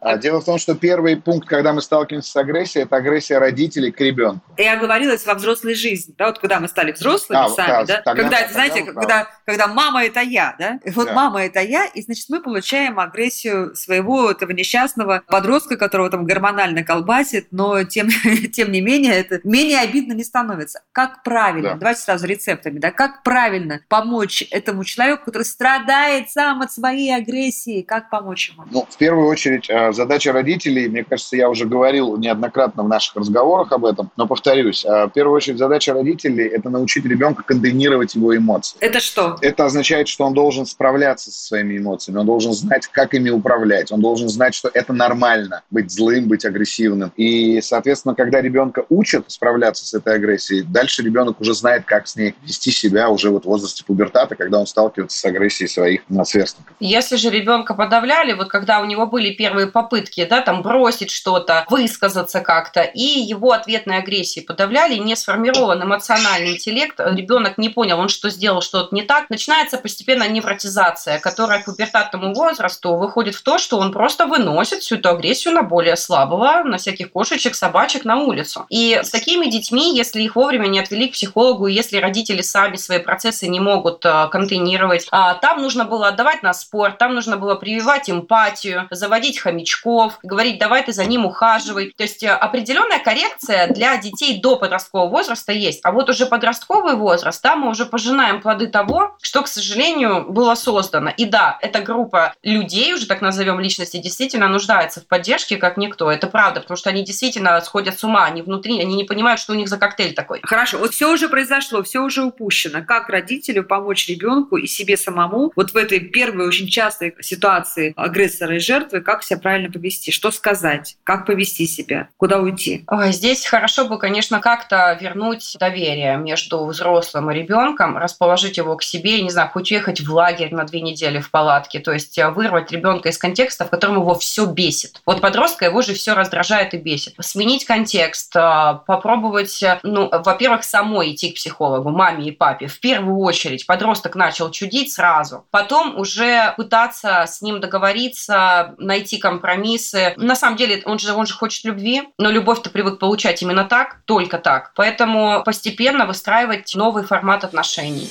А 0.00 0.16
Дело 0.16 0.40
в 0.40 0.44
том, 0.44 0.58
что 0.58 0.74
первый 0.74 1.16
пункт, 1.16 1.48
когда 1.48 1.72
мы 1.72 1.82
сталкиваемся 1.82 2.30
с 2.30 2.36
агрессией, 2.36 2.84
это 2.84 2.96
агрессия 2.96 3.38
родителей 3.38 3.90
к 3.90 4.00
ребенку. 4.00 4.42
Я 4.56 4.76
говорилась 4.76 5.24
во 5.26 5.34
взрослой 5.34 5.74
жизни, 5.74 6.14
да, 6.16 6.27
вот 6.28 6.38
когда 6.38 6.60
мы 6.60 6.68
стали 6.68 6.92
взрослыми 6.92 7.40
А, 7.44 7.48
сами, 7.48 7.68
да, 7.68 7.84
да, 7.84 8.02
тогда- 8.02 8.22
когда, 8.22 8.38
тогда 8.38 8.52
знаете, 8.52 8.84
вы 8.84 8.92
когда, 8.92 9.28
когда 9.44 9.66
мама 9.66 10.04
это 10.04 10.20
я, 10.20 10.54
да, 10.58 10.78
вот 10.94 11.06
Да. 11.08 11.12
мама 11.14 11.42
это 11.44 11.60
я, 11.60 11.86
и 11.86 12.02
значит 12.02 12.26
мы 12.28 12.40
получаем 12.40 12.98
агрессию 13.00 13.74
своего 13.74 14.30
этого 14.30 14.52
несчастного 14.52 15.22
подростка, 15.26 15.76
которого 15.76 16.10
там 16.10 16.24
гормонально 16.24 16.84
колбасит, 16.84 17.48
но 17.50 17.84
тем, 17.84 18.08
тем 18.52 18.72
не 18.72 18.80
менее 18.80 19.14
это 19.14 19.40
менее 19.44 19.80
обидно 19.80 20.12
не 20.12 20.24
становится. 20.24 20.82
Как 20.92 21.22
правильно, 21.22 21.70
Да. 21.70 21.76
давайте 21.76 22.00
сразу 22.00 22.26
рецептами, 22.26 22.78
да, 22.78 22.90
как 22.90 23.22
правильно 23.22 23.80
помочь 23.88 24.44
этому 24.50 24.84
человеку, 24.84 25.24
который 25.26 25.44
страдает 25.44 26.30
сам 26.30 26.62
от 26.62 26.72
своей 26.72 27.14
агрессии, 27.14 27.82
как 27.82 28.10
помочь 28.10 28.50
ему? 28.50 28.64
Ну, 28.70 28.86
в 28.88 28.96
первую 28.96 29.26
очередь, 29.28 29.68
э, 29.68 29.92
задача 29.92 30.32
родителей, 30.32 30.88
мне 30.88 31.04
кажется, 31.04 31.36
я 31.36 31.48
уже 31.48 31.64
говорил 31.66 32.16
неоднократно 32.16 32.82
в 32.82 32.88
наших 32.88 33.16
разговорах 33.16 33.72
об 33.72 33.84
этом, 33.84 34.10
но 34.16 34.26
повторюсь, 34.26 34.84
э, 34.84 35.06
в 35.06 35.10
первую 35.10 35.36
очередь 35.36 35.58
задача 35.58 35.92
родителей– 35.92 36.07
это 36.14 36.70
научить 36.70 37.04
ребенка 37.04 37.42
контейнировать 37.42 38.14
его 38.14 38.36
эмоции. 38.36 38.76
Это 38.80 39.00
что? 39.00 39.36
Это 39.40 39.64
означает, 39.64 40.08
что 40.08 40.24
он 40.24 40.34
должен 40.34 40.66
справляться 40.66 41.30
со 41.30 41.46
своими 41.46 41.78
эмоциями, 41.78 42.18
он 42.18 42.26
должен 42.26 42.52
знать, 42.52 42.86
как 42.86 43.14
ими 43.14 43.30
управлять, 43.30 43.92
он 43.92 44.00
должен 44.00 44.28
знать, 44.28 44.54
что 44.54 44.70
это 44.72 44.92
нормально 44.92 45.62
быть 45.70 45.90
злым, 45.90 46.28
быть 46.28 46.44
агрессивным. 46.44 47.12
И, 47.16 47.60
соответственно, 47.60 48.14
когда 48.14 48.40
ребенка 48.40 48.84
учат 48.88 49.24
справляться 49.28 49.86
с 49.86 49.94
этой 49.94 50.14
агрессией, 50.14 50.62
дальше 50.62 51.02
ребенок 51.02 51.40
уже 51.40 51.54
знает, 51.54 51.84
как 51.84 52.08
с 52.08 52.16
ней 52.16 52.34
вести 52.42 52.70
себя 52.70 53.08
уже 53.08 53.30
вот 53.30 53.44
в 53.44 53.46
возрасте 53.46 53.84
пубертата, 53.84 54.34
когда 54.34 54.58
он 54.60 54.66
сталкивается 54.66 55.18
с 55.18 55.24
агрессией 55.24 55.68
своих 55.68 56.02
сверстников. 56.24 56.74
Если 56.80 57.16
же 57.16 57.30
ребенка 57.30 57.74
подавляли, 57.74 58.32
вот 58.32 58.48
когда 58.48 58.80
у 58.80 58.84
него 58.84 59.06
были 59.06 59.32
первые 59.32 59.66
попытки, 59.66 60.24
да, 60.24 60.40
там 60.40 60.62
бросить 60.62 61.10
что-то, 61.10 61.64
высказаться 61.68 62.40
как-то, 62.40 62.82
и 62.82 63.00
его 63.00 63.52
ответной 63.52 63.98
агрессией 63.98 64.44
подавляли 64.44 64.96
не 64.96 65.16
сформированным 65.16 65.92
эмоциональный 65.98 66.52
интеллект, 66.52 66.98
ребенок 67.00 67.58
не 67.58 67.68
понял, 67.68 67.98
он 67.98 68.08
что 68.08 68.30
сделал, 68.30 68.62
что-то 68.62 68.94
не 68.94 69.02
так, 69.02 69.30
начинается 69.30 69.78
постепенно 69.78 70.28
невротизация, 70.28 71.18
которая 71.18 71.60
к 71.60 71.66
пубертатному 71.66 72.34
возрасту 72.34 72.94
выходит 72.94 73.34
в 73.34 73.42
то, 73.42 73.58
что 73.58 73.78
он 73.78 73.92
просто 73.92 74.26
выносит 74.26 74.80
всю 74.80 74.96
эту 74.96 75.10
агрессию 75.10 75.54
на 75.54 75.62
более 75.62 75.96
слабого, 75.96 76.62
на 76.64 76.78
всяких 76.78 77.12
кошечек, 77.12 77.54
собачек 77.54 78.04
на 78.04 78.18
улицу. 78.18 78.66
И 78.68 79.00
с 79.02 79.10
такими 79.10 79.46
детьми, 79.46 79.96
если 79.96 80.22
их 80.22 80.36
вовремя 80.36 80.68
не 80.68 80.78
отвели 80.78 81.08
к 81.08 81.12
психологу, 81.12 81.66
если 81.66 81.98
родители 81.98 82.42
сами 82.42 82.76
свои 82.76 83.00
процессы 83.00 83.48
не 83.48 83.60
могут 83.60 84.04
э, 84.04 84.28
контейнировать, 84.30 85.06
а, 85.10 85.34
там 85.34 85.60
нужно 85.62 85.84
было 85.84 86.08
отдавать 86.08 86.42
на 86.42 86.52
спорт, 86.52 86.98
там 86.98 87.14
нужно 87.14 87.36
было 87.36 87.56
прививать 87.56 88.08
эмпатию, 88.08 88.86
заводить 88.90 89.40
хомячков, 89.40 90.18
говорить, 90.22 90.58
давай 90.58 90.84
ты 90.84 90.92
за 90.92 91.04
ним 91.04 91.26
ухаживай. 91.26 91.92
То 91.96 92.04
есть 92.04 92.22
э, 92.22 92.30
определенная 92.30 93.00
коррекция 93.00 93.66
для 93.68 93.96
детей 93.96 94.40
до 94.40 94.56
подросткового 94.56 95.08
возраста 95.08 95.52
есть. 95.52 95.80
А 95.88 95.90
вот 95.90 96.10
уже 96.10 96.26
подростковый 96.26 96.96
возраст, 96.96 97.42
там 97.42 97.60
мы 97.60 97.70
уже 97.70 97.86
пожинаем 97.86 98.42
плоды 98.42 98.66
того, 98.66 99.16
что, 99.22 99.40
к 99.40 99.48
сожалению, 99.48 100.26
было 100.28 100.54
создано. 100.54 101.10
И 101.16 101.24
да, 101.24 101.58
эта 101.62 101.80
группа 101.80 102.34
людей, 102.42 102.92
уже 102.92 103.06
так 103.06 103.22
назовем 103.22 103.58
личности, 103.58 103.96
действительно 103.96 104.48
нуждается 104.48 105.00
в 105.00 105.06
поддержке, 105.06 105.56
как 105.56 105.78
никто. 105.78 106.12
Это 106.12 106.26
правда, 106.26 106.60
потому 106.60 106.76
что 106.76 106.90
они 106.90 107.06
действительно 107.06 107.58
сходят 107.62 107.98
с 107.98 108.04
ума, 108.04 108.26
они 108.26 108.42
внутри, 108.42 108.78
они 108.78 108.96
не 108.96 109.04
понимают, 109.04 109.40
что 109.40 109.54
у 109.54 109.56
них 109.56 109.66
за 109.66 109.78
коктейль 109.78 110.12
такой. 110.12 110.40
Хорошо, 110.42 110.76
вот 110.76 110.92
все 110.92 111.10
уже 111.10 111.30
произошло, 111.30 111.82
все 111.82 112.00
уже 112.00 112.22
упущено. 112.22 112.84
Как 112.86 113.08
родителю 113.08 113.64
помочь 113.64 114.08
ребенку 114.08 114.58
и 114.58 114.66
себе 114.66 114.98
самому 114.98 115.52
вот 115.56 115.70
в 115.70 115.76
этой 115.78 116.00
первой 116.00 116.46
очень 116.48 116.68
частой 116.68 117.14
ситуации 117.22 117.94
агрессора 117.96 118.56
и 118.56 118.58
жертвы, 118.58 119.00
как 119.00 119.22
себя 119.22 119.40
правильно 119.40 119.72
повести, 119.72 120.10
что 120.10 120.30
сказать, 120.32 120.98
как 121.02 121.24
повести 121.24 121.66
себя, 121.66 122.10
куда 122.18 122.40
уйти? 122.40 122.84
Ой, 122.88 123.12
здесь 123.12 123.46
хорошо 123.46 123.86
бы, 123.86 123.98
конечно, 123.98 124.40
как-то 124.40 124.94
вернуть 125.00 125.56
доверие 125.58 125.77
между 125.78 126.64
взрослым 126.66 127.30
и 127.30 127.34
ребенком, 127.34 127.96
расположить 127.96 128.56
его 128.56 128.76
к 128.76 128.82
себе, 128.82 129.22
не 129.22 129.30
знаю, 129.30 129.50
хоть 129.50 129.70
уехать 129.70 130.00
в 130.00 130.12
лагерь 130.12 130.54
на 130.54 130.64
две 130.64 130.80
недели 130.80 131.20
в 131.20 131.30
палатке, 131.30 131.78
то 131.80 131.92
есть 131.92 132.18
э, 132.18 132.30
вырвать 132.30 132.70
ребенка 132.72 133.08
из 133.08 133.18
контекста, 133.18 133.64
в 133.64 133.70
котором 133.70 133.96
его 133.96 134.14
все 134.14 134.46
бесит. 134.46 135.00
Вот 135.06 135.20
подростка 135.20 135.64
его 135.64 135.82
же 135.82 135.94
все 135.94 136.14
раздражает 136.14 136.74
и 136.74 136.78
бесит. 136.78 137.14
Сменить 137.20 137.64
контекст, 137.64 138.34
э, 138.36 138.78
попробовать, 138.86 139.62
э, 139.62 139.78
ну, 139.82 140.08
во-первых, 140.10 140.64
самой 140.64 141.12
идти 141.12 141.30
к 141.30 141.34
психологу, 141.34 141.90
маме 141.90 142.26
и 142.26 142.30
папе. 142.30 142.66
В 142.66 142.80
первую 142.80 143.18
очередь 143.18 143.66
подросток 143.66 144.14
начал 144.14 144.50
чудить 144.50 144.92
сразу. 144.92 145.44
Потом 145.50 145.98
уже 145.98 146.54
пытаться 146.56 147.24
с 147.26 147.42
ним 147.42 147.60
договориться, 147.60 148.74
найти 148.78 149.18
компромиссы. 149.18 150.14
На 150.16 150.36
самом 150.36 150.56
деле 150.56 150.82
он 150.84 150.98
же, 150.98 151.12
он 151.12 151.26
же 151.26 151.34
хочет 151.34 151.64
любви, 151.64 152.02
но 152.18 152.30
любовь-то 152.30 152.70
привык 152.70 152.98
получать 152.98 153.42
именно 153.42 153.64
так, 153.64 154.00
только 154.04 154.38
так. 154.38 154.72
Поэтому 154.74 155.42
постепенно 155.44 155.67
выстраивать 156.06 156.74
новый 156.74 157.04
формат 157.04 157.44
отношений. 157.44 158.10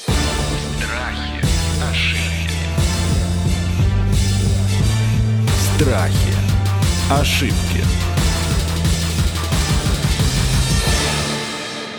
Страхи, 0.77 1.45
ошибки. 1.91 2.57
Страхи. 5.75 6.33
Ошибки. 7.09 7.96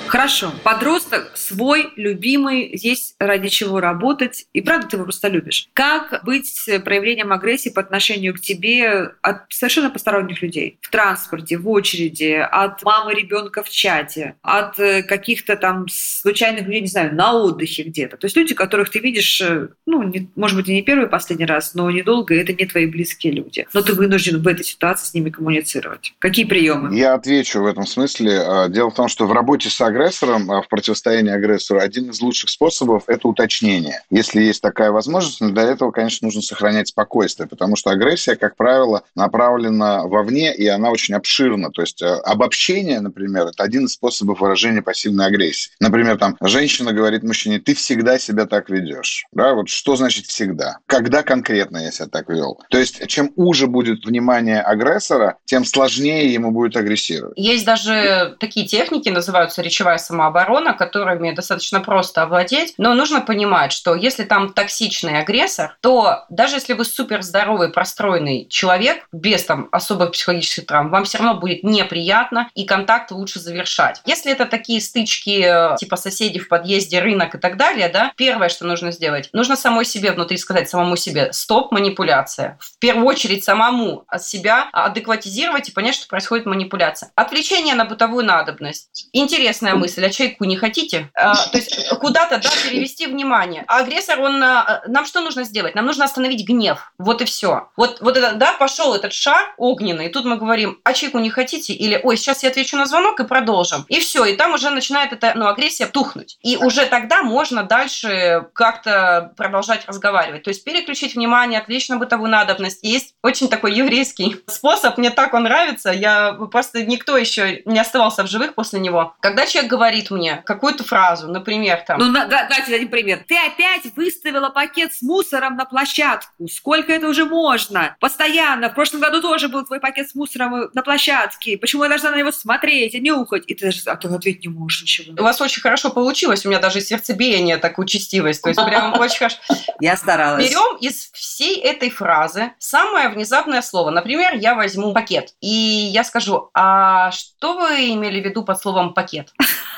Хорошо. 0.08 0.52
Подросток 0.62 1.32
свой, 1.34 1.92
любимый, 1.96 2.70
есть 2.72 3.14
ради 3.18 3.48
чего 3.48 3.80
работать. 3.80 4.46
И 4.52 4.60
правда, 4.60 4.88
ты 4.88 4.96
его 4.96 5.04
просто 5.04 5.28
любишь. 5.28 5.68
Как 5.72 6.20
быть 6.24 6.68
проявлением 6.84 7.32
агрессии 7.32 7.68
по 7.68 7.80
отношению 7.80 8.34
к 8.34 8.40
тебе 8.40 9.12
от 9.22 9.42
совершенно 9.50 9.90
посторонних 9.90 10.42
людей? 10.42 10.78
В 10.80 10.90
транспорте, 10.90 11.58
в 11.58 11.68
очереди, 11.68 12.46
от 12.50 12.82
мамы 12.82 13.14
ребенка 13.14 13.62
в 13.62 13.68
чате, 13.68 14.36
от 14.42 14.78
э, 14.78 15.02
каких-то 15.02 15.56
там 15.56 15.86
случайных 15.88 16.66
людей, 16.66 16.80
не 16.82 16.86
знаю, 16.88 17.14
на 17.14 17.34
отдыхе 17.34 17.82
где-то. 17.82 18.16
То 18.16 18.26
есть 18.26 18.36
люди, 18.36 18.54
которых 18.54 18.90
ты 18.90 18.98
видишь, 18.98 19.40
э, 19.40 19.68
ну, 19.86 20.02
не, 20.02 20.30
может 20.36 20.56
быть, 20.56 20.68
и 20.68 20.74
не 20.74 20.82
первый 20.82 21.06
и 21.06 21.10
последний 21.10 21.46
раз, 21.46 21.74
но 21.74 21.90
недолго, 21.90 22.34
это 22.34 22.52
не 22.52 22.66
твои 22.66 22.86
близкие 22.86 23.32
люди. 23.32 23.66
Но 23.74 23.82
ты 23.82 23.92
вынужден 23.92 24.42
в 24.42 24.46
этой 24.46 24.64
ситуации 24.64 25.06
с 25.06 25.14
ними 25.14 25.30
коммуницировать. 25.30 26.14
Какие 26.18 26.44
приемы? 26.44 26.96
Я 26.96 27.14
отвечу 27.14 27.62
в 27.62 27.66
этом 27.66 27.86
смысле. 27.86 28.40
А, 28.40 28.68
Дело 28.68 28.90
в 28.90 28.94
том, 28.94 29.08
что 29.08 29.26
в 29.26 29.32
работе 29.32 29.70
с 29.70 29.80
агрессором, 29.98 30.50
а, 30.50 30.62
в 30.62 30.68
противостоянии 30.68 31.32
агрессору, 31.32 31.80
один 31.80 32.10
из 32.10 32.20
лучших 32.20 32.50
способов– 32.50 33.04
это 33.08 33.26
уточнение. 33.28 34.02
Если 34.10 34.40
есть 34.42 34.62
такая 34.62 34.90
возможность, 34.90 35.40
но 35.40 35.50
для 35.50 35.64
этого, 35.64 35.90
конечно, 35.90 36.26
нужно 36.26 36.40
сохранять 36.42 36.88
спокойствие, 36.88 37.48
потому 37.48 37.76
что 37.76 37.90
агрессия, 37.90 38.36
как 38.36 38.56
правило, 38.56 39.02
направлена 39.14 40.04
вовне, 40.04 40.54
и 40.54 40.66
она 40.66 40.90
очень 40.90 41.14
обширна. 41.14 41.70
То 41.70 41.82
есть 41.82 42.00
э, 42.00 42.06
обобщение, 42.06 43.00
например, 43.00 43.48
это 43.48 43.62
один 43.62 43.86
из 43.86 43.94
способов 43.94 44.40
выражения 44.40 44.82
пассивной 44.82 45.26
агрессии. 45.26 45.72
Например, 45.80 46.16
там 46.16 46.36
женщина 46.40 46.92
говорит 46.92 47.22
мужчине, 47.24 47.58
ты 47.58 47.74
всегда 47.74 48.18
себя 48.18 48.46
так 48.46 48.70
ведешь. 48.70 49.26
Да, 49.32 49.54
вот 49.54 49.68
что 49.68 49.96
значит 49.96 50.26
всегда? 50.26 50.78
Когда 50.86 51.22
конкретно 51.22 51.78
я 51.78 51.90
себя 51.90 52.06
так 52.06 52.28
вел? 52.28 52.60
То 52.70 52.78
есть 52.78 53.06
чем 53.08 53.32
уже 53.36 53.66
будет 53.66 54.04
внимание 54.04 54.60
агрессора, 54.60 55.36
тем 55.44 55.64
сложнее 55.64 56.32
ему 56.32 56.52
будет 56.52 56.76
агрессировать. 56.76 57.36
Есть 57.36 57.64
даже 57.64 58.36
такие 58.38 58.66
техники, 58.66 59.08
называются 59.08 59.62
речевая 59.62 59.87
самооборона, 59.96 60.74
которыми 60.74 61.30
достаточно 61.30 61.80
просто 61.80 62.22
овладеть. 62.22 62.74
Но 62.76 62.92
нужно 62.92 63.20
понимать, 63.22 63.72
что 63.72 63.94
если 63.94 64.24
там 64.24 64.52
токсичный 64.52 65.18
агрессор, 65.18 65.76
то 65.80 66.26
даже 66.28 66.56
если 66.56 66.74
вы 66.74 66.84
супер 66.84 67.22
здоровый, 67.22 67.70
простроенный 67.70 68.46
человек, 68.50 69.06
без 69.12 69.44
там 69.44 69.68
особых 69.72 70.12
психологических 70.12 70.66
травм, 70.66 70.90
вам 70.90 71.04
все 71.04 71.18
равно 71.18 71.40
будет 71.40 71.62
неприятно, 71.62 72.50
и 72.54 72.64
контакт 72.66 73.10
лучше 73.12 73.40
завершать. 73.40 74.02
Если 74.04 74.32
это 74.32 74.44
такие 74.46 74.80
стычки 74.80 75.44
э, 75.44 75.76
типа 75.76 75.96
соседей 75.96 76.40
в 76.40 76.48
подъезде, 76.48 77.00
рынок 77.00 77.34
и 77.34 77.38
так 77.38 77.56
далее, 77.56 77.88
да, 77.88 78.12
первое, 78.16 78.48
что 78.48 78.66
нужно 78.66 78.90
сделать, 78.90 79.30
нужно 79.32 79.56
самой 79.56 79.84
себе 79.84 80.12
внутри 80.12 80.36
сказать, 80.36 80.68
самому 80.68 80.96
себе, 80.96 81.32
стоп, 81.32 81.72
манипуляция. 81.72 82.58
В 82.60 82.78
первую 82.78 83.06
очередь 83.06 83.44
самому 83.44 84.04
от 84.08 84.24
себя 84.24 84.68
адекватизировать 84.72 85.68
и 85.68 85.72
понять, 85.72 85.94
что 85.94 86.08
происходит 86.08 86.46
манипуляция. 86.46 87.10
Отвлечение 87.14 87.74
на 87.74 87.84
бытовую 87.84 88.24
надобность. 88.24 89.08
Интересная 89.12 89.74
мысль, 89.78 90.04
а 90.04 90.10
чайку 90.10 90.44
не 90.44 90.56
хотите? 90.56 91.10
А, 91.14 91.34
то 91.34 91.56
есть 91.56 91.88
куда-то, 92.00 92.38
да, 92.38 92.50
перевести 92.68 93.06
внимание. 93.06 93.64
А 93.66 93.78
агрессор, 93.78 94.20
он, 94.20 94.42
а, 94.42 94.82
нам 94.86 95.06
что 95.06 95.20
нужно 95.20 95.44
сделать? 95.44 95.74
Нам 95.74 95.86
нужно 95.86 96.04
остановить 96.04 96.46
гнев. 96.46 96.92
Вот 96.98 97.22
и 97.22 97.24
все. 97.24 97.68
Вот, 97.76 98.00
вот 98.00 98.16
это, 98.16 98.32
да, 98.32 98.52
пошел 98.52 98.94
этот 98.94 99.12
шар 99.12 99.54
огненный, 99.56 100.06
и 100.06 100.08
тут 100.08 100.24
мы 100.24 100.36
говорим, 100.36 100.80
а 100.84 100.92
чайку 100.92 101.18
не 101.18 101.30
хотите? 101.30 101.72
Или, 101.72 102.00
ой, 102.02 102.16
сейчас 102.16 102.42
я 102.42 102.50
отвечу 102.50 102.76
на 102.76 102.86
звонок 102.86 103.20
и 103.20 103.24
продолжим. 103.24 103.84
И 103.88 104.00
все, 104.00 104.24
и 104.24 104.36
там 104.36 104.54
уже 104.54 104.70
начинает 104.70 105.12
эта, 105.12 105.32
ну, 105.34 105.46
агрессия 105.46 105.86
тухнуть. 105.86 106.38
И 106.42 106.56
уже 106.56 106.86
тогда 106.86 107.22
можно 107.22 107.62
дальше 107.62 108.46
как-то 108.52 109.32
продолжать 109.36 109.86
разговаривать. 109.86 110.42
То 110.42 110.50
есть 110.50 110.64
переключить 110.64 111.14
внимание, 111.14 111.60
отвлечь 111.60 111.88
на 111.88 111.96
бытовую 111.96 112.30
надобность. 112.30 112.80
Есть 112.82 113.14
очень 113.22 113.48
такой 113.48 113.74
еврейский 113.74 114.36
способ, 114.46 114.98
мне 114.98 115.10
так 115.10 115.34
он 115.34 115.44
нравится, 115.44 115.90
я 115.90 116.32
просто 116.32 116.84
никто 116.84 117.16
еще 117.16 117.62
не 117.64 117.78
оставался 117.78 118.22
в 118.22 118.28
живых 118.28 118.54
после 118.54 118.80
него. 118.80 119.14
Когда 119.20 119.46
человек 119.46 119.67
говорит 119.68 120.10
мне 120.10 120.42
какую-то 120.44 120.84
фразу, 120.84 121.28
например, 121.28 121.82
там... 121.86 121.98
Ну, 121.98 122.10
на, 122.10 122.26
да, 122.26 122.48
дайте 122.48 122.74
один 122.74 122.88
пример. 122.88 123.24
Ты 123.28 123.36
опять 123.36 123.84
выставила 123.96 124.50
пакет 124.50 124.92
с 124.92 125.02
мусором 125.02 125.56
на 125.56 125.64
площадку. 125.64 126.48
Сколько 126.48 126.92
это 126.92 127.08
уже 127.08 127.24
можно? 127.24 127.96
Постоянно. 128.00 128.70
В 128.70 128.74
прошлом 128.74 129.00
году 129.00 129.20
тоже 129.20 129.48
был 129.48 129.64
твой 129.64 129.80
пакет 129.80 130.10
с 130.10 130.14
мусором 130.14 130.70
на 130.72 130.82
площадке. 130.82 131.56
Почему 131.58 131.84
я 131.84 131.88
должна 131.88 132.10
на 132.10 132.16
него 132.16 132.32
смотреть 132.32 132.94
и 132.94 133.00
нюхать? 133.00 133.44
И 133.46 133.54
ты 133.54 133.66
даже 133.66 133.80
а 133.86 133.96
ты 133.96 134.08
ответить 134.08 134.42
не 134.42 134.48
можешь 134.48 134.82
ничего. 134.82 135.14
У 135.18 135.22
вас 135.22 135.40
очень 135.40 135.62
хорошо 135.62 135.90
получилось, 135.90 136.44
у 136.44 136.48
меня 136.48 136.58
даже 136.58 136.80
сердцебиение 136.80 137.58
так 137.58 137.78
участилось, 137.78 138.40
то 138.40 138.48
есть 138.48 138.62
прям 138.64 138.92
очень 138.98 139.18
хорошо. 139.18 139.36
Я 139.80 139.96
старалась. 139.96 140.48
Берем 140.48 140.76
из 140.78 141.10
всей 141.12 141.60
этой 141.60 141.90
фразы 141.90 142.52
самое 142.58 143.08
внезапное 143.08 143.62
слово. 143.62 143.90
Например, 143.90 144.34
я 144.34 144.54
возьму 144.54 144.92
пакет, 144.92 145.34
и 145.40 145.48
я 145.48 146.04
скажу, 146.04 146.50
а 146.54 147.10
что 147.12 147.54
вы 147.54 147.90
имели 147.90 148.20
в 148.20 148.24
виду 148.24 148.44
под 148.44 148.60
словом 148.60 148.94
пакет? 148.94 149.32